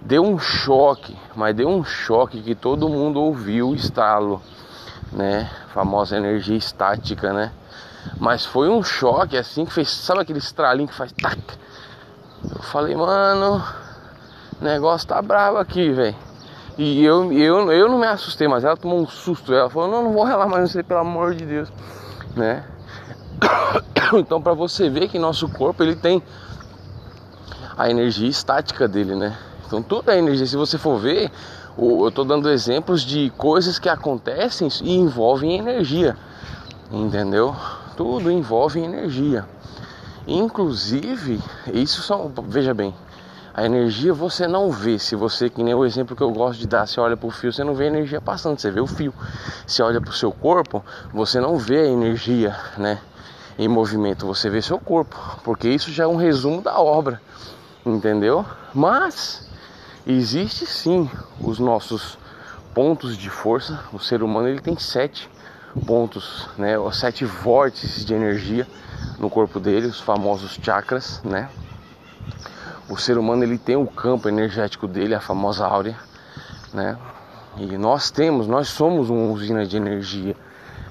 [0.00, 4.40] Deu um choque, mas deu um choque que todo mundo ouviu o estalo
[5.12, 5.50] né?
[5.72, 7.52] famosa energia estática, né?
[8.18, 11.38] Mas foi um choque assim que fez, sabe aquele estralinho que faz tac?
[12.50, 13.62] Eu falei, mano,
[14.60, 16.16] o negócio tá bravo aqui, velho.
[16.76, 19.54] E eu, eu, eu não me assustei, mas ela tomou um susto.
[19.54, 21.72] Ela falou, não, não vou relar mais você, pelo amor de Deus,
[22.36, 22.64] né?
[24.14, 26.22] Então, para você ver que nosso corpo ele tem
[27.78, 29.38] a energia estática dele, né?
[29.66, 31.30] Então, toda a energia, se você for ver,
[31.76, 36.16] eu estou dando exemplos de coisas que acontecem e envolvem energia,
[36.90, 37.54] entendeu?
[37.96, 39.46] Tudo envolve energia.
[40.26, 41.40] Inclusive,
[41.72, 42.94] isso são, veja bem,
[43.54, 44.98] a energia você não vê.
[44.98, 47.30] Se você, que nem o exemplo que eu gosto de dar, você olha para o
[47.30, 49.12] fio, você não vê a energia passando, você vê o fio.
[49.66, 52.98] Se olha para o seu corpo, você não vê a energia, né?
[53.58, 57.20] Em movimento, você vê seu corpo, porque isso já é um resumo da obra,
[57.84, 58.46] entendeu?
[58.72, 59.50] Mas
[60.06, 61.10] existe sim
[61.40, 62.18] os nossos
[62.74, 63.80] pontos de força.
[63.92, 65.28] O ser humano ele tem sete
[65.86, 66.78] pontos, né?
[66.78, 68.66] Os sete vórtices de energia
[69.18, 71.48] no corpo dele, os famosos chakras, né?
[72.88, 75.96] O ser humano ele tem o campo energético dele, a famosa áurea,
[76.72, 76.98] né?
[77.56, 80.34] E nós temos, nós somos uma usina de energia,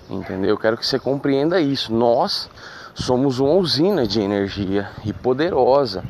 [0.10, 0.52] entendeu?
[0.52, 1.94] Eu quero que você compreenda isso.
[1.94, 2.50] Nós
[2.94, 6.04] somos uma usina de energia e poderosa,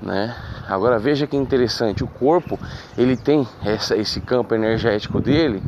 [0.00, 0.34] né?
[0.68, 2.58] Agora veja que interessante, o corpo
[2.96, 5.62] ele tem essa, esse campo energético dele,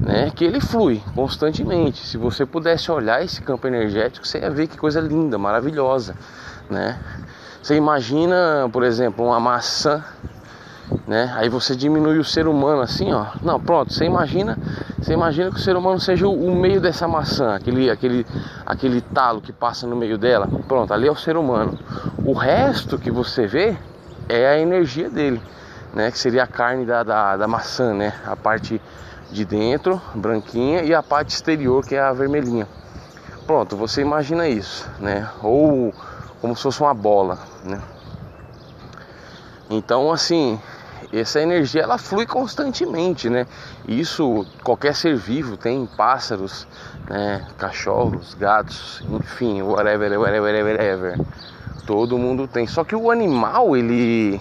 [0.00, 0.30] né?
[0.34, 2.06] Que ele flui constantemente.
[2.06, 6.16] Se você pudesse olhar esse campo energético, você ia ver que coisa linda, maravilhosa,
[6.68, 6.98] né?
[7.62, 10.02] Você imagina, por exemplo, uma maçã,
[11.06, 11.32] né?
[11.36, 13.26] Aí você diminui o ser humano assim, ó.
[13.42, 13.92] Não, pronto.
[13.92, 14.58] Você imagina,
[14.98, 18.26] você imagina que o ser humano seja o, meio dessa maçã, aquele, aquele,
[18.64, 20.48] aquele talo que passa no meio dela.
[20.68, 21.78] Pronto, ali é o ser humano.
[22.24, 23.76] O resto que você vê
[24.28, 25.40] é a energia dele,
[25.94, 26.10] né?
[26.10, 28.14] Que seria a carne da, da, da maçã, né?
[28.26, 28.80] A parte
[29.30, 32.66] de dentro, branquinha, e a parte exterior, que é a vermelhinha.
[33.46, 35.28] Pronto, você imagina isso, né?
[35.42, 35.92] Ou
[36.40, 37.80] como se fosse uma bola, né?
[39.68, 40.58] Então, assim,
[41.12, 43.46] essa energia ela flui constantemente, né?
[43.88, 46.66] Isso qualquer ser vivo tem, pássaros,
[47.08, 47.46] né?
[47.58, 51.20] cachorros, gatos, enfim, whatever, whatever, whatever.
[51.86, 52.66] Todo mundo tem.
[52.66, 54.40] Só que o animal, ele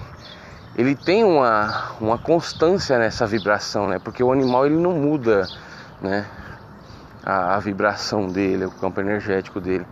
[0.75, 3.99] ele tem uma, uma constância nessa vibração, né?
[3.99, 5.47] Porque o animal ele não muda,
[6.01, 6.25] né?
[7.25, 9.85] A, a vibração dele, o campo energético dele.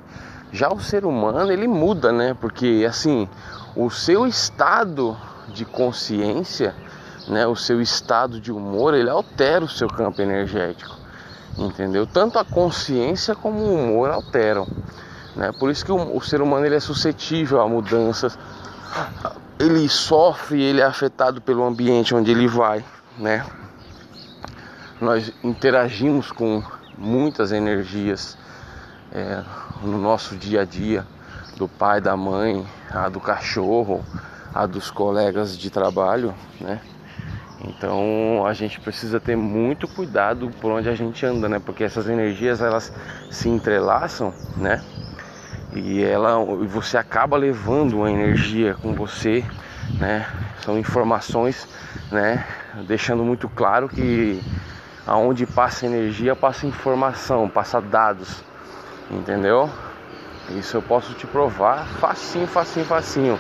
[0.52, 2.38] Já o ser humano ele muda, né?
[2.40, 3.28] Porque assim,
[3.76, 5.18] o seu estado
[5.50, 6.76] de consciência,
[7.28, 10.96] né, o seu estado de humor, ele altera o seu campo energético.
[11.58, 12.06] Entendeu?
[12.06, 14.68] Tanto a consciência como o humor alteram.
[15.36, 15.52] Né?
[15.52, 18.38] Por isso que o, o ser humano ele é suscetível a mudanças.
[19.60, 22.86] Ele sofre, ele é afetado pelo ambiente onde ele vai,
[23.18, 23.44] né?
[25.02, 26.64] Nós interagimos com
[26.98, 28.38] muitas energias
[29.12, 29.44] é,
[29.84, 31.06] no nosso dia a dia,
[31.56, 34.04] do pai, da mãe, a do cachorro,
[34.58, 36.82] a dos colegas de trabalho, né?
[37.64, 41.60] Então a gente precisa ter muito cuidado por onde a gente anda, né?
[41.60, 42.92] Porque essas energias elas
[43.30, 44.82] se entrelaçam, né?
[45.76, 49.46] E ela, você acaba levando uma energia com você,
[50.00, 50.26] né?
[50.64, 51.68] São informações,
[52.12, 52.44] né?
[52.88, 54.42] Deixando muito claro que
[55.06, 58.44] aonde passa energia passa informação, passa dados,
[59.12, 59.70] entendeu?
[60.50, 63.40] Isso eu posso te provar facinho, facinho, facinho.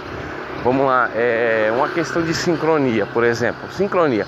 [0.67, 3.71] Vamos lá, é uma questão de sincronia, por exemplo.
[3.71, 4.27] Sincronia.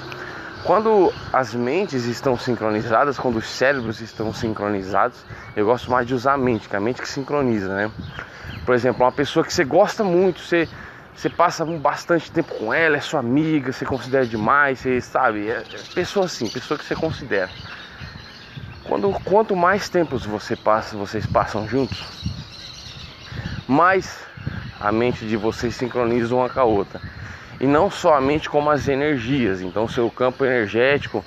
[0.63, 6.35] Quando as mentes estão sincronizadas, quando os cérebros estão sincronizados, eu gosto mais de usar
[6.35, 7.91] a mente, que é a mente que sincroniza, né?
[8.65, 10.69] Por exemplo, uma pessoa que você gosta muito, você,
[11.13, 15.55] você passa bastante tempo com ela, é sua amiga, você considera demais, você sabe, é,
[15.55, 17.49] é pessoa assim, pessoa que você considera.
[18.85, 22.01] Quando, quanto mais tempos você passa, vocês passam juntos,
[23.67, 24.28] mais
[24.79, 27.01] a mente de vocês sincroniza uma com a outra.
[27.59, 29.61] E não só a mente, como as energias.
[29.61, 31.23] Então, seu campo energético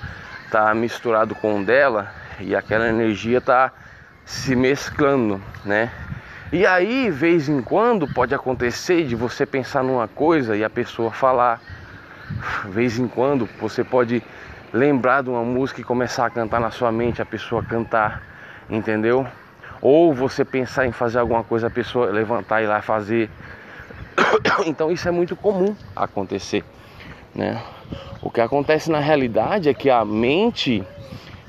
[0.46, 2.10] está misturado com o dela
[2.40, 3.72] e aquela energia está
[4.24, 5.90] se mesclando, né?
[6.52, 11.10] E aí, vez em quando, pode acontecer de você pensar numa coisa e a pessoa
[11.10, 11.60] falar.
[12.66, 14.22] Vez em quando, você pode
[14.72, 18.22] lembrar de uma música e começar a cantar na sua mente, a pessoa cantar,
[18.70, 19.26] entendeu?
[19.82, 23.28] Ou você pensar em fazer alguma coisa, a pessoa levantar e ir lá fazer.
[24.64, 26.62] Então isso é muito comum acontecer,
[27.34, 27.60] né?
[28.22, 30.84] O que acontece na realidade é que a mente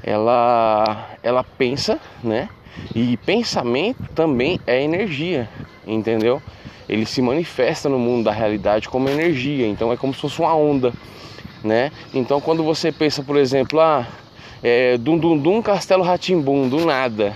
[0.01, 2.49] ela ela pensa, né?
[2.95, 5.47] E pensamento também é energia,
[5.85, 6.41] entendeu?
[6.89, 10.55] Ele se manifesta no mundo da realidade como energia, então é como se fosse uma
[10.55, 10.91] onda,
[11.63, 11.91] né?
[12.13, 14.07] Então quando você pensa, por exemplo, ah,
[14.63, 17.35] é, dum dum dum castelo ratimbum, do nada,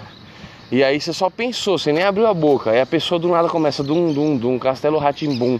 [0.71, 2.71] e aí você só pensou, você nem abriu a boca.
[2.71, 5.59] Aí a pessoa do nada começa dum dum dum, castelo ratimbum.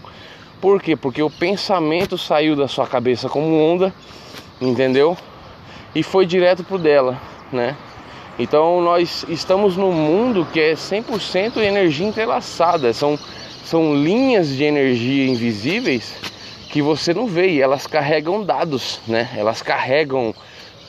[0.60, 0.96] Por quê?
[0.96, 3.94] Porque o pensamento saiu da sua cabeça como onda,
[4.60, 5.16] entendeu?
[5.94, 7.18] E foi direto pro dela,
[7.50, 7.76] né?
[8.38, 13.18] Então nós estamos num mundo que é 100% energia entrelaçada, são,
[13.64, 16.14] são linhas de energia invisíveis
[16.70, 19.30] que você não vê e elas carregam dados, né?
[19.36, 20.34] Elas carregam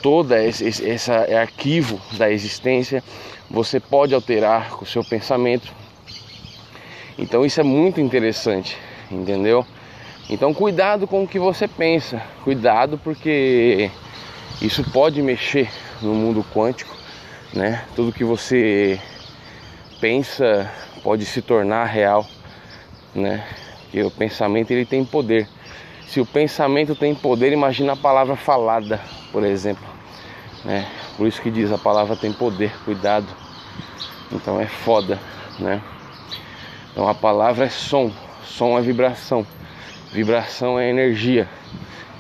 [0.02, 3.04] todo esse, esse arquivo da existência,
[3.50, 5.74] você pode alterar o seu pensamento.
[7.18, 8.78] Então isso é muito interessante,
[9.10, 9.66] entendeu?
[10.30, 13.90] Então cuidado com o que você pensa, cuidado porque
[14.62, 15.70] isso pode mexer
[16.02, 16.96] no mundo quântico,
[17.54, 17.84] né?
[17.96, 19.00] Tudo que você
[20.00, 20.72] pensa
[21.04, 22.26] pode se tornar real,
[23.16, 23.44] né?
[23.82, 25.48] Porque o pensamento ele tem poder.
[26.06, 29.89] Se o pensamento tem poder, imagina a palavra falada, por exemplo.
[30.64, 30.88] Né?
[31.18, 33.28] Por isso que diz a palavra tem poder, cuidado.
[34.32, 35.20] Então é foda,
[35.60, 35.82] né?
[36.92, 38.12] Então a palavra é som,
[38.44, 39.46] som é vibração,
[40.12, 41.48] vibração é energia,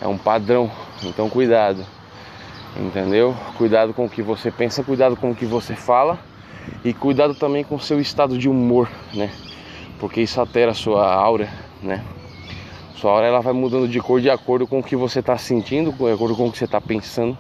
[0.01, 0.71] é um padrão.
[1.03, 1.85] Então cuidado,
[2.75, 3.35] entendeu?
[3.57, 6.19] Cuidado com o que você pensa, cuidado com o que você fala
[6.83, 9.29] e cuidado também com o seu estado de humor, né?
[9.99, 11.49] Porque isso altera a sua aura,
[11.81, 12.03] né?
[12.95, 15.91] Sua aura ela vai mudando de cor de acordo com o que você está sentindo,
[15.91, 17.37] de acordo com o que você está pensando,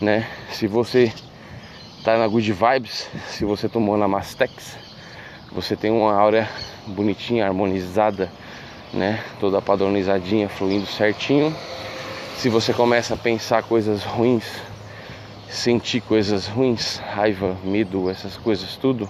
[0.00, 0.26] né?
[0.50, 1.12] Se você
[2.02, 4.76] tá na good vibes, se você tomou na Mastex,
[5.52, 6.48] você tem uma aura
[6.86, 8.30] bonitinha, harmonizada,
[8.92, 9.22] né?
[9.38, 11.54] Toda padronizadinha, fluindo certinho.
[12.36, 14.44] Se você começa a pensar coisas ruins,
[15.48, 19.08] sentir coisas ruins, raiva, medo, essas coisas tudo,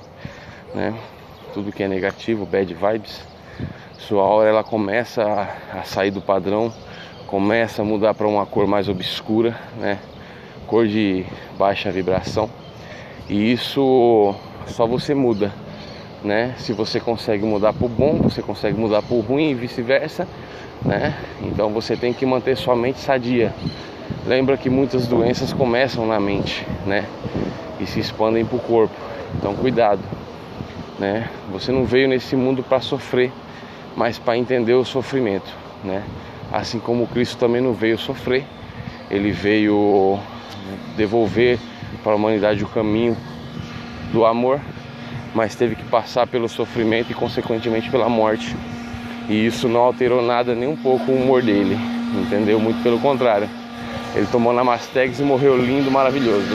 [0.74, 0.94] né?
[1.54, 3.20] Tudo que é negativo, bad vibes,
[3.98, 5.22] sua aura ela começa
[5.72, 6.72] a, sair do padrão,
[7.26, 9.98] começa a mudar para uma cor mais obscura, né?
[10.70, 11.26] Cor de
[11.58, 12.48] baixa vibração.
[13.28, 14.32] E isso
[14.68, 15.52] só você muda,
[16.22, 16.54] né?
[16.58, 20.28] Se você consegue mudar para o bom, você consegue mudar para o ruim e vice-versa,
[20.84, 21.16] né?
[21.42, 23.52] Então você tem que manter sua mente sadia.
[24.24, 27.04] Lembra que muitas doenças começam na mente, né?
[27.80, 28.94] E se expandem para o corpo.
[29.34, 30.02] Então cuidado,
[31.00, 31.28] né?
[31.50, 33.32] Você não veio nesse mundo para sofrer,
[33.96, 35.52] mas para entender o sofrimento,
[35.82, 36.04] né?
[36.52, 38.44] Assim como Cristo também não veio sofrer,
[39.10, 40.16] ele veio
[40.96, 41.58] devolver
[42.02, 43.16] para a humanidade o caminho
[44.12, 44.60] do amor,
[45.34, 48.56] mas teve que passar pelo sofrimento e consequentemente pela morte.
[49.28, 51.78] E isso não alterou nada nem um pouco o humor dele,
[52.14, 52.58] entendeu?
[52.58, 53.48] Muito pelo contrário.
[54.14, 56.48] Ele tomou Namastex e morreu lindo, maravilhoso.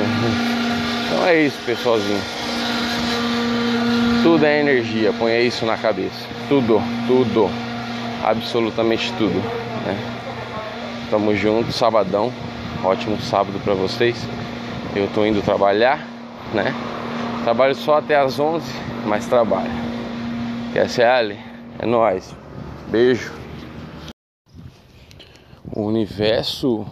[1.08, 2.22] Então é isso, pessoalzinho.
[4.24, 6.28] Tudo é energia, ponha isso na cabeça.
[6.50, 7.50] Tudo, tudo,
[8.24, 9.36] absolutamente tudo.
[9.86, 9.98] Né?
[11.10, 12.34] Tamo junto, sabadão.
[12.86, 14.16] Ótimo sábado para vocês.
[14.96, 16.08] Eu tô indo trabalhar,
[16.54, 16.66] né?
[17.44, 18.64] Trabalho só até as 11,
[19.08, 19.72] mas trabalho.
[20.72, 21.36] QSL,
[21.80, 22.36] é nóis.
[22.88, 23.34] Beijo.
[25.76, 26.86] O universo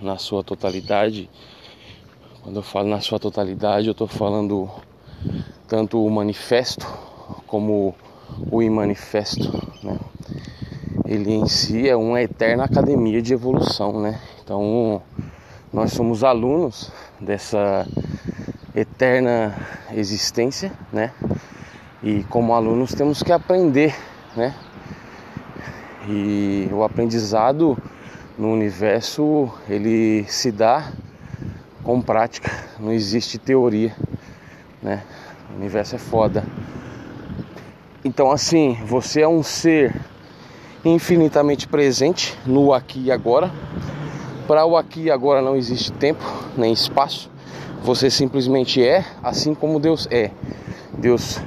[0.00, 1.28] na sua totalidade.
[2.42, 4.70] Quando eu falo na sua totalidade, eu estou falando
[5.68, 6.86] tanto o manifesto
[7.46, 7.94] como
[8.50, 10.00] o imanifesto, né?
[11.04, 14.18] Ele em si é uma eterna academia de evolução, né?
[14.42, 15.02] Então,
[15.74, 17.84] nós somos alunos dessa
[18.76, 19.52] eterna
[19.92, 21.10] existência, né?
[22.00, 23.92] E como alunos temos que aprender,
[24.36, 24.54] né?
[26.08, 27.76] E o aprendizado
[28.38, 30.92] no universo ele se dá
[31.82, 33.96] com prática, não existe teoria,
[34.80, 35.02] né?
[35.52, 36.44] O universo é foda.
[38.04, 39.92] Então assim, você é um ser
[40.84, 43.50] infinitamente presente no aqui e agora.
[44.46, 46.22] Para o aqui e agora não existe tempo
[46.56, 47.30] nem espaço.
[47.82, 50.30] Você simplesmente é, assim como Deus é.
[50.98, 51.40] Deus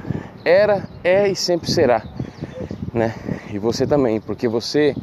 [0.44, 2.02] era, é e sempre será,
[2.92, 3.14] né?
[3.52, 4.96] E você também, porque você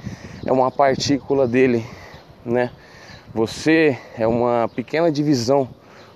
[0.45, 1.85] é uma partícula dele,
[2.45, 2.69] né?
[3.33, 5.67] Você é uma pequena divisão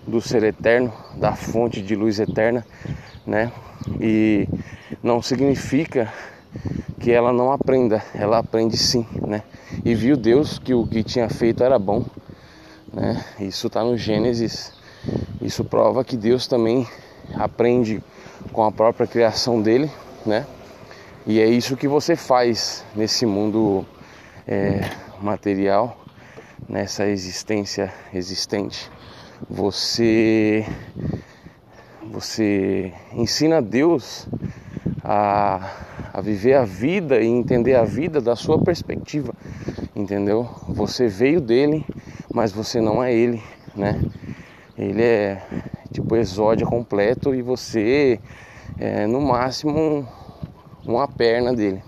[0.06, 2.66] do ser eterno, da fonte de luz eterna,
[3.26, 3.52] né?
[4.02, 4.48] E
[5.02, 6.12] não significa
[7.00, 9.44] que ela não aprenda, ela aprende sim, né?
[9.86, 12.06] E viu Deus que o que tinha feito era bom,
[12.94, 13.24] né?
[13.40, 14.74] Isso está no Gênesis.
[15.42, 16.86] Isso prova que Deus também
[17.36, 18.04] aprende
[18.52, 19.90] com a própria criação dele,
[20.26, 20.46] né?
[21.26, 23.86] E é isso que você faz nesse mundo
[24.48, 24.82] é,
[25.22, 25.98] material,
[26.68, 28.90] nessa existência existente.
[29.50, 30.66] Você,
[32.12, 34.28] você ensina Deus
[35.04, 35.72] a,
[36.14, 39.34] a viver a vida e entender a vida da sua perspectiva,
[39.96, 40.50] entendeu?
[40.68, 41.86] Você veio dele,
[42.34, 43.42] mas você não é ele,
[43.76, 44.02] né?
[44.78, 45.42] Ele é
[45.92, 48.20] tipo exódia completo e você
[48.78, 50.08] é no máximo
[50.86, 51.82] uma perna dele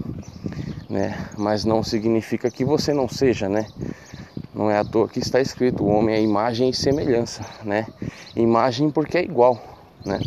[0.91, 1.17] né?
[1.37, 3.65] Mas não significa que você não seja, né?
[4.53, 7.87] Não é à toa que está escrito: o homem é imagem e semelhança, né?
[8.35, 9.59] Imagem porque é igual,
[10.05, 10.19] né?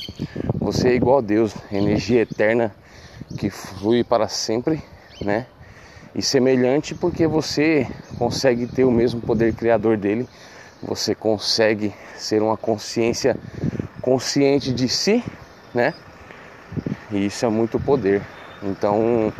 [0.61, 2.75] Você é igual a Deus, energia eterna
[3.39, 4.83] que flui para sempre,
[5.21, 5.47] né?
[6.15, 7.87] E semelhante porque você
[8.19, 10.29] consegue ter o mesmo poder criador dele,
[10.83, 13.37] você consegue ser uma consciência
[14.01, 15.25] consciente de si,
[15.75, 15.93] né?
[17.11, 18.23] E isso é muito poder.
[18.63, 19.33] Então,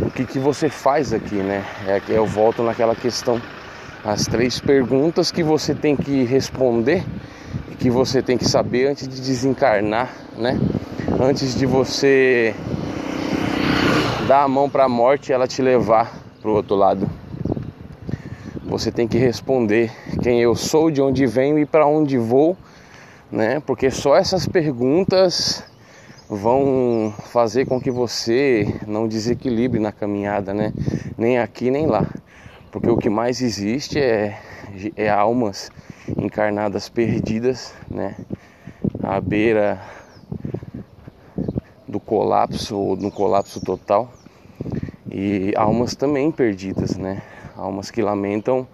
[0.00, 1.64] o que, que você faz aqui, né?
[1.86, 3.40] É que eu volto naquela questão,
[4.04, 7.04] as três perguntas que você tem que responder
[7.78, 10.58] que você tem que saber antes de desencarnar, né?
[11.20, 12.54] Antes de você
[14.26, 17.08] dar a mão para a morte e ela te levar para o outro lado.
[18.64, 19.92] você tem que responder
[20.22, 22.56] quem eu sou, de onde venho e para onde vou,
[23.30, 23.60] né?
[23.60, 25.62] Porque só essas perguntas
[26.28, 30.72] vão fazer com que você não desequilibre na caminhada, né?
[31.18, 32.06] Nem aqui nem lá.
[32.70, 34.38] Porque o que mais existe é,
[34.96, 35.70] é almas
[36.08, 38.16] encarnadas perdidas, né?
[39.02, 39.80] À beira
[41.86, 44.12] do colapso ou no colapso total.
[45.10, 47.22] E almas também perdidas, né?
[47.56, 48.66] Almas que lamentam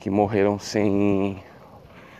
[0.00, 1.42] que morreram sem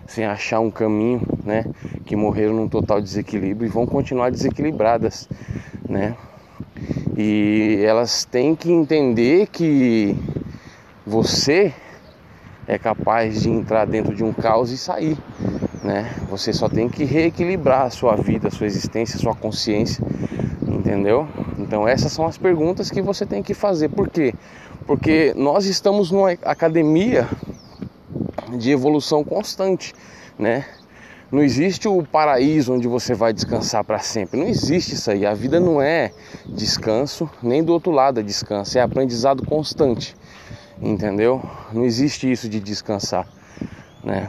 [0.07, 1.65] sem achar um caminho, né?
[2.05, 5.29] Que morreram num total desequilíbrio e vão continuar desequilibradas,
[5.89, 6.17] né?
[7.17, 10.17] E elas têm que entender que
[11.07, 11.73] você
[12.67, 15.19] é capaz de entrar dentro de um caos e sair,
[15.83, 16.11] né?
[16.31, 20.05] Você só tem que reequilibrar a sua vida, a sua existência, a sua consciência,
[20.67, 21.29] entendeu?
[21.59, 23.89] Então essas são as perguntas que você tem que fazer.
[23.89, 24.35] Por quê?
[24.87, 27.29] Porque nós estamos numa academia
[28.57, 29.95] de evolução constante,
[30.39, 30.65] né?
[31.33, 34.39] Não existe o paraíso onde você vai descansar para sempre.
[34.39, 35.27] Não existe isso aí.
[35.27, 36.13] A vida não é
[36.47, 40.15] descanso, nem do outro lado é descanso, é aprendizado constante.
[40.81, 41.43] Entendeu?
[41.73, 43.27] Não existe isso de descansar,
[44.03, 44.29] né?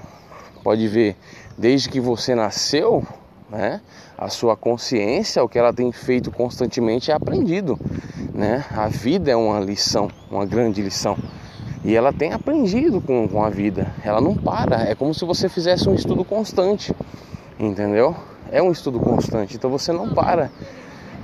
[0.63, 1.15] Pode ver,
[1.57, 3.05] desde que você nasceu,
[3.49, 3.81] né?
[4.17, 7.79] A sua consciência, o que ela tem feito constantemente é aprendido,
[8.33, 8.63] né?
[8.71, 11.17] A vida é uma lição, uma grande lição.
[11.83, 13.93] E ela tem aprendido com, com a vida.
[14.03, 14.89] Ela não para.
[14.89, 16.95] É como se você fizesse um estudo constante.
[17.59, 18.15] Entendeu?
[18.51, 19.55] É um estudo constante.
[19.55, 20.49] Então você não para.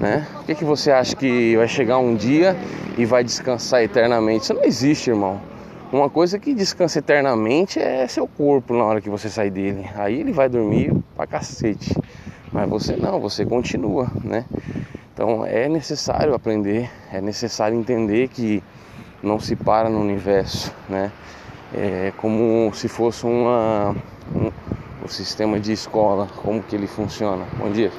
[0.02, 0.26] Né?
[0.34, 2.58] Por que, que você acha que vai chegar um dia
[2.98, 4.46] e vai descansar eternamente?
[4.46, 5.40] Isso não existe, irmão.
[5.94, 9.88] Uma coisa que descansa eternamente é seu corpo na hora que você sai dele.
[9.96, 11.96] Aí ele vai dormir pra cacete.
[12.52, 14.46] Mas você não, você continua, né?
[15.14, 18.64] Então é necessário aprender, é necessário entender que
[19.22, 21.12] não se para no universo, né?
[21.76, 23.96] É como se fosse uma,
[24.36, 24.52] um,
[25.06, 27.46] o sistema de escola, como que ele funciona.
[27.60, 27.92] Bom dia.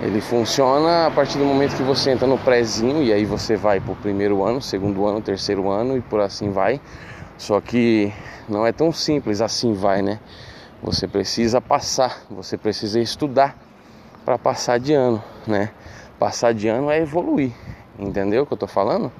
[0.00, 3.80] Ele funciona a partir do momento que você entra no prézinho e aí você vai
[3.80, 6.80] para o primeiro ano, segundo ano, terceiro ano e por assim vai.
[7.38, 8.12] Só que
[8.48, 10.20] não é tão simples assim vai, né?
[10.82, 13.56] Você precisa passar, você precisa estudar
[14.24, 15.70] para passar de ano, né?
[16.18, 17.52] Passar de ano é evoluir,
[17.98, 19.10] entendeu o que eu tô falando?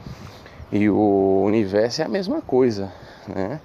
[0.70, 2.92] E o universo é a mesma coisa,
[3.28, 3.60] né?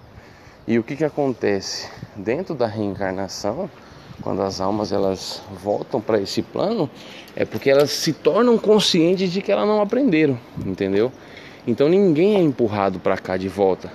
[0.68, 3.70] E o que que acontece dentro da reencarnação,
[4.22, 6.90] quando as almas elas voltam para esse plano,
[7.36, 11.12] é porque elas se tornam conscientes de que elas não aprenderam, entendeu?
[11.66, 13.92] Então ninguém é empurrado para cá de volta.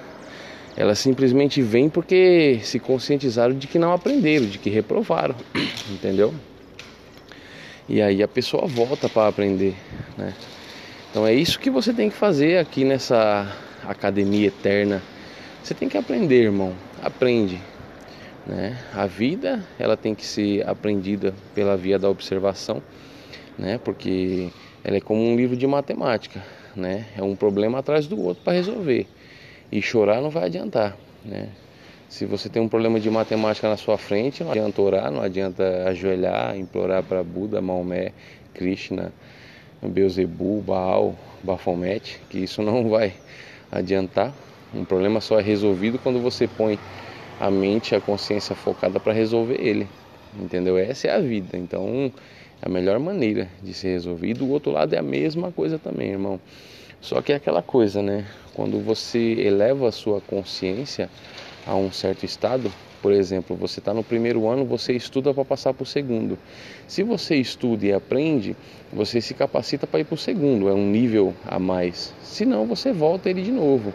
[0.77, 5.35] Elas simplesmente vêm porque se conscientizaram de que não aprenderam, de que reprovaram,
[5.91, 6.35] entendeu?
[7.89, 9.75] E aí a pessoa volta para aprender,
[10.17, 10.35] né?
[11.11, 13.47] Então é isso que você tem que fazer aqui nessa
[13.87, 15.03] academia eterna.
[15.63, 16.73] Você tem que aprender, irmão.
[17.03, 17.61] Aprende.
[18.47, 18.79] Né?
[18.93, 22.83] A vida ela tem que ser aprendida pela via da observação,
[23.59, 23.79] né?
[23.83, 24.51] Porque
[24.83, 26.43] ela é como um livro de matemática,
[26.77, 27.07] né?
[27.17, 29.07] É um problema atrás do outro para resolver.
[29.73, 31.49] E chorar não vai adiantar, né?
[32.09, 35.89] Se você tem um problema de matemática na sua frente, não adianta orar, não adianta
[35.89, 38.13] ajoelhar, implorar para Buda, Maomé,
[38.53, 39.11] Krishna,
[39.83, 43.15] Beuzebu, Baal, Bafomete, que isso não vai
[43.73, 44.33] adiantar.
[44.73, 46.79] Um problema só é resolvido quando você põe
[47.41, 49.89] a mente, a consciência focada para resolver ele.
[50.39, 50.77] Entendeu?
[50.77, 51.57] Essa é a vida.
[51.57, 52.13] Então,
[52.63, 54.45] é a melhor maneira de ser resolvido.
[54.45, 56.41] O outro lado é a mesma coisa também, irmão.
[57.01, 58.25] Só que é aquela coisa, né?
[58.55, 61.11] Quando você eleva a sua consciência
[61.67, 62.73] a um certo estado,
[63.03, 66.39] por exemplo, você está no primeiro ano, você estuda para passar para o segundo.
[66.89, 68.57] Se você estuda e aprende,
[68.91, 72.15] você se capacita para ir para o segundo, é um nível a mais.
[72.23, 73.93] Se não, você volta ele de novo.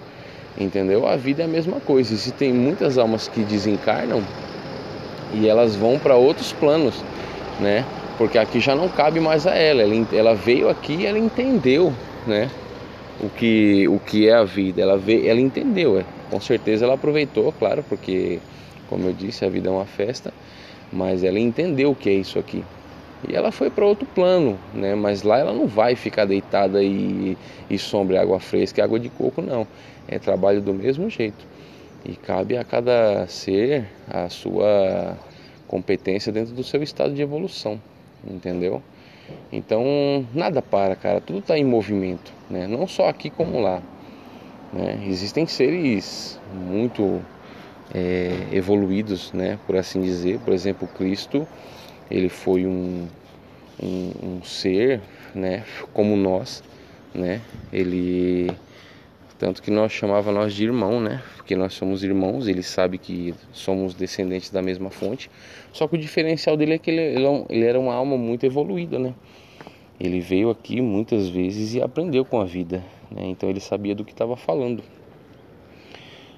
[0.60, 1.08] Entendeu?
[1.08, 2.14] A vida é a mesma coisa.
[2.14, 4.22] E se tem muitas almas que desencarnam
[5.34, 7.04] e elas vão para outros planos,
[7.60, 7.86] né?
[8.18, 9.82] Porque aqui já não cabe mais a ela.
[9.82, 11.94] Ela, ela veio aqui e ela entendeu,
[12.28, 12.50] né?
[13.22, 14.82] O que, o que é a vida.
[14.82, 16.00] Ela, veio, ela entendeu.
[16.00, 16.06] É.
[16.30, 18.40] Com certeza ela aproveitou, claro, porque
[18.90, 20.34] como eu disse, a vida é uma festa,
[20.92, 22.64] mas ela entendeu o que é isso aqui.
[23.28, 24.96] E ela foi para outro plano, né?
[24.96, 27.38] Mas lá ela não vai ficar deitada e,
[27.70, 29.68] e sombra água fresca e água de coco, não.
[30.10, 31.46] É trabalho do mesmo jeito.
[32.04, 35.18] E cabe a cada ser a sua
[35.68, 37.80] competência dentro do seu estado de evolução,
[38.26, 38.82] entendeu?
[39.52, 41.22] Então nada para, cara.
[41.22, 42.66] Tudo está em movimento, né?
[42.68, 43.82] Não só aqui como lá.
[44.74, 45.04] Né?
[45.08, 47.22] Existem seres muito
[47.94, 50.40] é, evoluídos, né, por assim dizer.
[50.40, 51.48] Por exemplo, Cristo,
[52.10, 53.08] ele foi um,
[53.82, 55.02] um, um ser,
[55.34, 56.64] né, como nós,
[57.14, 57.42] né.
[57.72, 58.52] Ele
[59.40, 61.24] Tanto que nós chamava nós de irmão, né?
[61.38, 65.32] Porque nós somos irmãos, ele sabe que somos descendentes da mesma fonte.
[65.72, 69.16] Só que o diferencial dele é que ele, ele era uma alma muito evoluída, né?
[69.98, 73.28] Ele veio aqui muitas vezes e aprendeu com a vida, né?
[73.28, 74.84] Então ele sabia do que estava falando.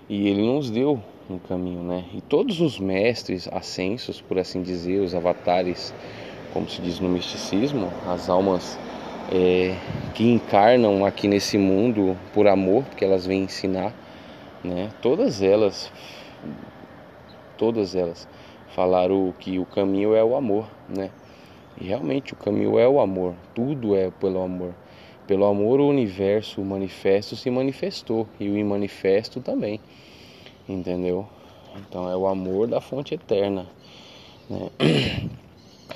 [0.08, 2.06] E ele nos deu um caminho, né?
[2.14, 5.92] E todos os mestres ascensos, por assim dizer, os avatares,
[6.54, 8.78] como se diz no misticismo, as almas
[9.32, 9.78] é,
[10.14, 13.94] que encarnam aqui nesse mundo por amor, porque elas vêm ensinar,
[14.62, 14.92] né?
[15.02, 15.92] Todas elas,
[17.58, 18.28] todas elas
[18.76, 21.10] falaram que o caminho é o amor, né?
[21.80, 24.74] E realmente o caminho é o amor, tudo é pelo amor.
[25.26, 29.80] Pelo amor o universo, o manifesto se manifestou e o imanifesto também,
[30.68, 31.26] entendeu?
[31.78, 33.66] Então é o amor da fonte eterna,
[34.50, 34.70] né?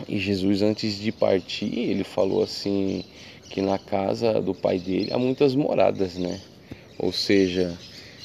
[0.08, 3.04] E Jesus, antes de partir, ele falou assim:
[3.50, 6.40] que na casa do pai dele há muitas moradas, né?
[6.98, 7.78] Ou seja,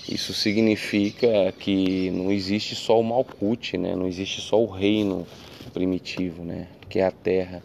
[0.09, 3.95] isso significa que não existe só o Malkut, né?
[3.95, 5.27] Não existe só o reino
[5.73, 6.69] primitivo, né?
[6.89, 7.63] Que é a terra.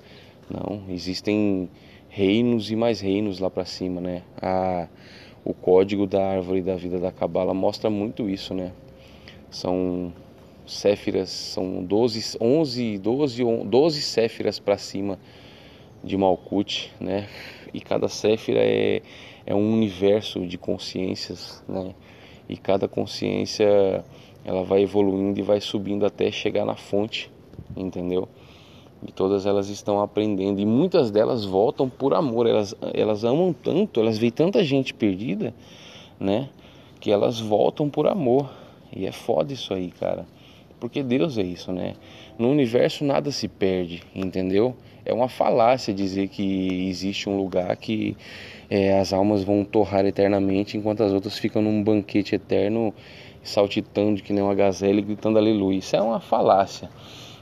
[0.49, 1.70] Não, existem
[2.08, 4.22] reinos e mais reinos lá para cima, né?
[4.41, 4.88] A,
[5.43, 8.72] o código da árvore da vida da Cabala mostra muito isso, né?
[9.49, 10.14] São
[10.68, 15.20] Céfiras, são 12, 11, 12, 12 Céfiras para cima
[16.03, 17.28] de Malkuth, né?
[17.74, 19.01] E cada Séfira é,
[19.45, 21.93] é um universo de consciências, né?
[22.47, 24.03] E cada consciência
[24.45, 27.32] ela vai evoluindo e vai subindo até chegar na fonte,
[27.76, 28.30] entendeu?
[29.05, 33.99] E todas elas estão aprendendo e muitas delas voltam por amor, elas, elas amam tanto,
[33.99, 35.53] elas veem tanta gente perdida,
[36.20, 36.49] né?
[36.99, 38.49] Que elas voltam por amor.
[38.95, 40.26] E é foda isso aí, cara.
[40.80, 41.93] Porque Deus é isso, né?
[42.38, 44.76] No universo nada se perde, entendeu?
[45.05, 48.17] É uma falácia dizer que existe um lugar que
[48.69, 52.93] é, as almas vão torrar eternamente enquanto as outras ficam num banquete eterno
[53.43, 55.78] saltitando que nem uma gazela e gritando aleluia.
[55.78, 56.89] Isso é uma falácia,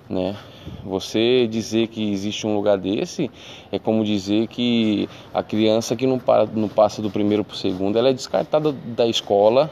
[0.09, 0.35] né?
[0.83, 3.29] Você dizer que existe um lugar desse
[3.71, 7.57] é como dizer que a criança que não, para, não passa do primeiro para o
[7.57, 9.71] segundo, ela é descartada da escola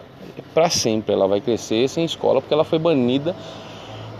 [0.54, 1.14] para sempre.
[1.14, 3.36] Ela vai crescer sem escola porque ela foi banida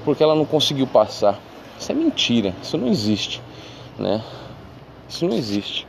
[0.06, 1.40] porque ela não conseguiu passar.
[1.78, 3.42] Isso é mentira, isso não existe,
[3.98, 4.24] né?
[5.10, 5.88] Isso não existe.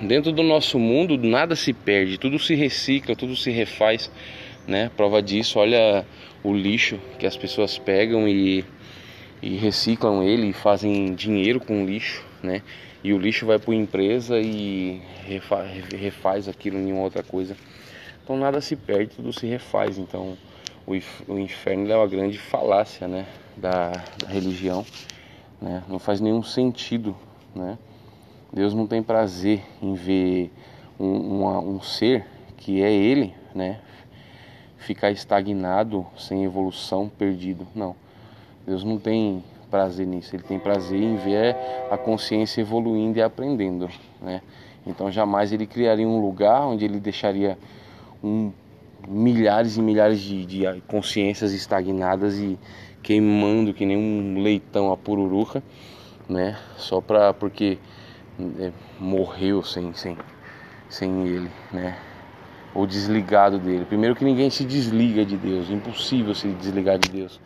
[0.00, 4.10] Dentro do nosso mundo nada se perde, tudo se recicla, tudo se refaz,
[4.66, 4.90] né?
[4.96, 6.06] Prova disso, olha
[6.44, 8.64] o lixo que as pessoas pegam e,
[9.42, 12.62] e reciclam ele e fazem dinheiro com lixo, né?
[13.02, 17.56] E o lixo vai para a empresa e refaz, refaz aquilo em outra coisa.
[18.22, 19.98] Então nada se perde, tudo se refaz.
[19.98, 20.36] Então
[21.28, 23.26] o inferno é uma grande falácia né,
[23.56, 24.84] da, da religião.
[25.60, 25.82] Né?
[25.88, 27.16] Não faz nenhum sentido.
[27.54, 27.78] Né?
[28.52, 30.50] Deus não tem prazer em ver
[30.98, 32.26] um, uma, um ser
[32.56, 33.80] que é Ele né,
[34.78, 37.66] ficar estagnado, sem evolução, perdido.
[37.74, 37.94] Não.
[38.68, 40.36] Deus não tem prazer nisso.
[40.36, 41.56] Ele tem prazer em ver
[41.90, 43.88] a consciência evoluindo e aprendendo.
[44.20, 44.42] Né?
[44.86, 47.58] Então jamais ele criaria um lugar onde ele deixaria
[48.22, 48.52] um,
[49.06, 52.58] milhares e milhares de, de consciências estagnadas e
[53.02, 55.62] queimando que nem um leitão a pururuca,
[56.28, 56.58] né?
[56.76, 57.78] Só pra, porque
[58.58, 60.16] é, morreu sem, sem,
[60.88, 61.96] sem ele, né?
[62.74, 63.84] Ou desligado dele.
[63.84, 67.40] Primeiro que ninguém se desliga de Deus, impossível se desligar de Deus,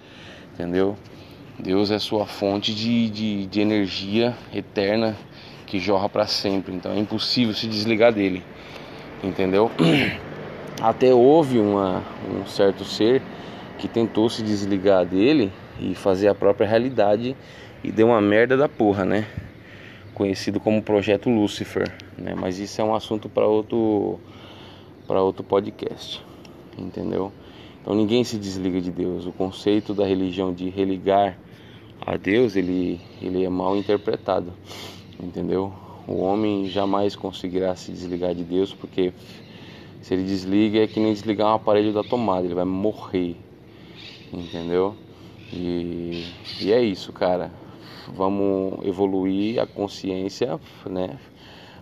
[0.52, 0.96] entendeu?
[1.58, 5.16] Deus é sua fonte de, de, de energia eterna
[5.66, 8.42] que jorra para sempre, então é impossível se desligar dele,
[9.22, 9.70] entendeu?
[10.80, 13.22] Até houve uma, um certo ser
[13.78, 17.36] que tentou se desligar dele e fazer a própria realidade
[17.82, 19.26] e deu uma merda da porra, né?
[20.14, 22.34] Conhecido como Projeto Lucifer, né?
[22.36, 24.20] Mas isso é um assunto para outro
[25.06, 26.24] para outro podcast,
[26.78, 27.32] entendeu?
[27.82, 29.26] Então ninguém se desliga de Deus.
[29.26, 31.36] O conceito da religião de religar
[32.00, 34.52] a Deus, ele ele é mal interpretado,
[35.20, 35.72] entendeu?
[36.06, 39.12] O homem jamais conseguirá se desligar de Deus porque
[40.00, 43.36] se ele desliga é que nem desligar um aparelho da tomada, ele vai morrer.
[44.32, 44.96] Entendeu?
[45.52, 46.24] E,
[46.60, 47.52] e é isso, cara.
[48.14, 51.18] Vamos evoluir a consciência, né?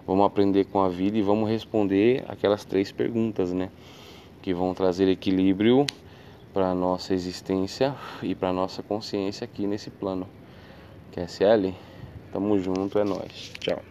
[0.07, 3.70] Vamos aprender com a vida e vamos responder aquelas três perguntas, né?
[4.43, 5.86] Que vão trazer equilíbrio
[6.53, 10.26] para nossa existência e para nossa consciência aqui nesse plano.
[11.12, 11.74] QSL,
[12.32, 13.53] tamo junto, é nós.
[13.61, 13.91] Tchau.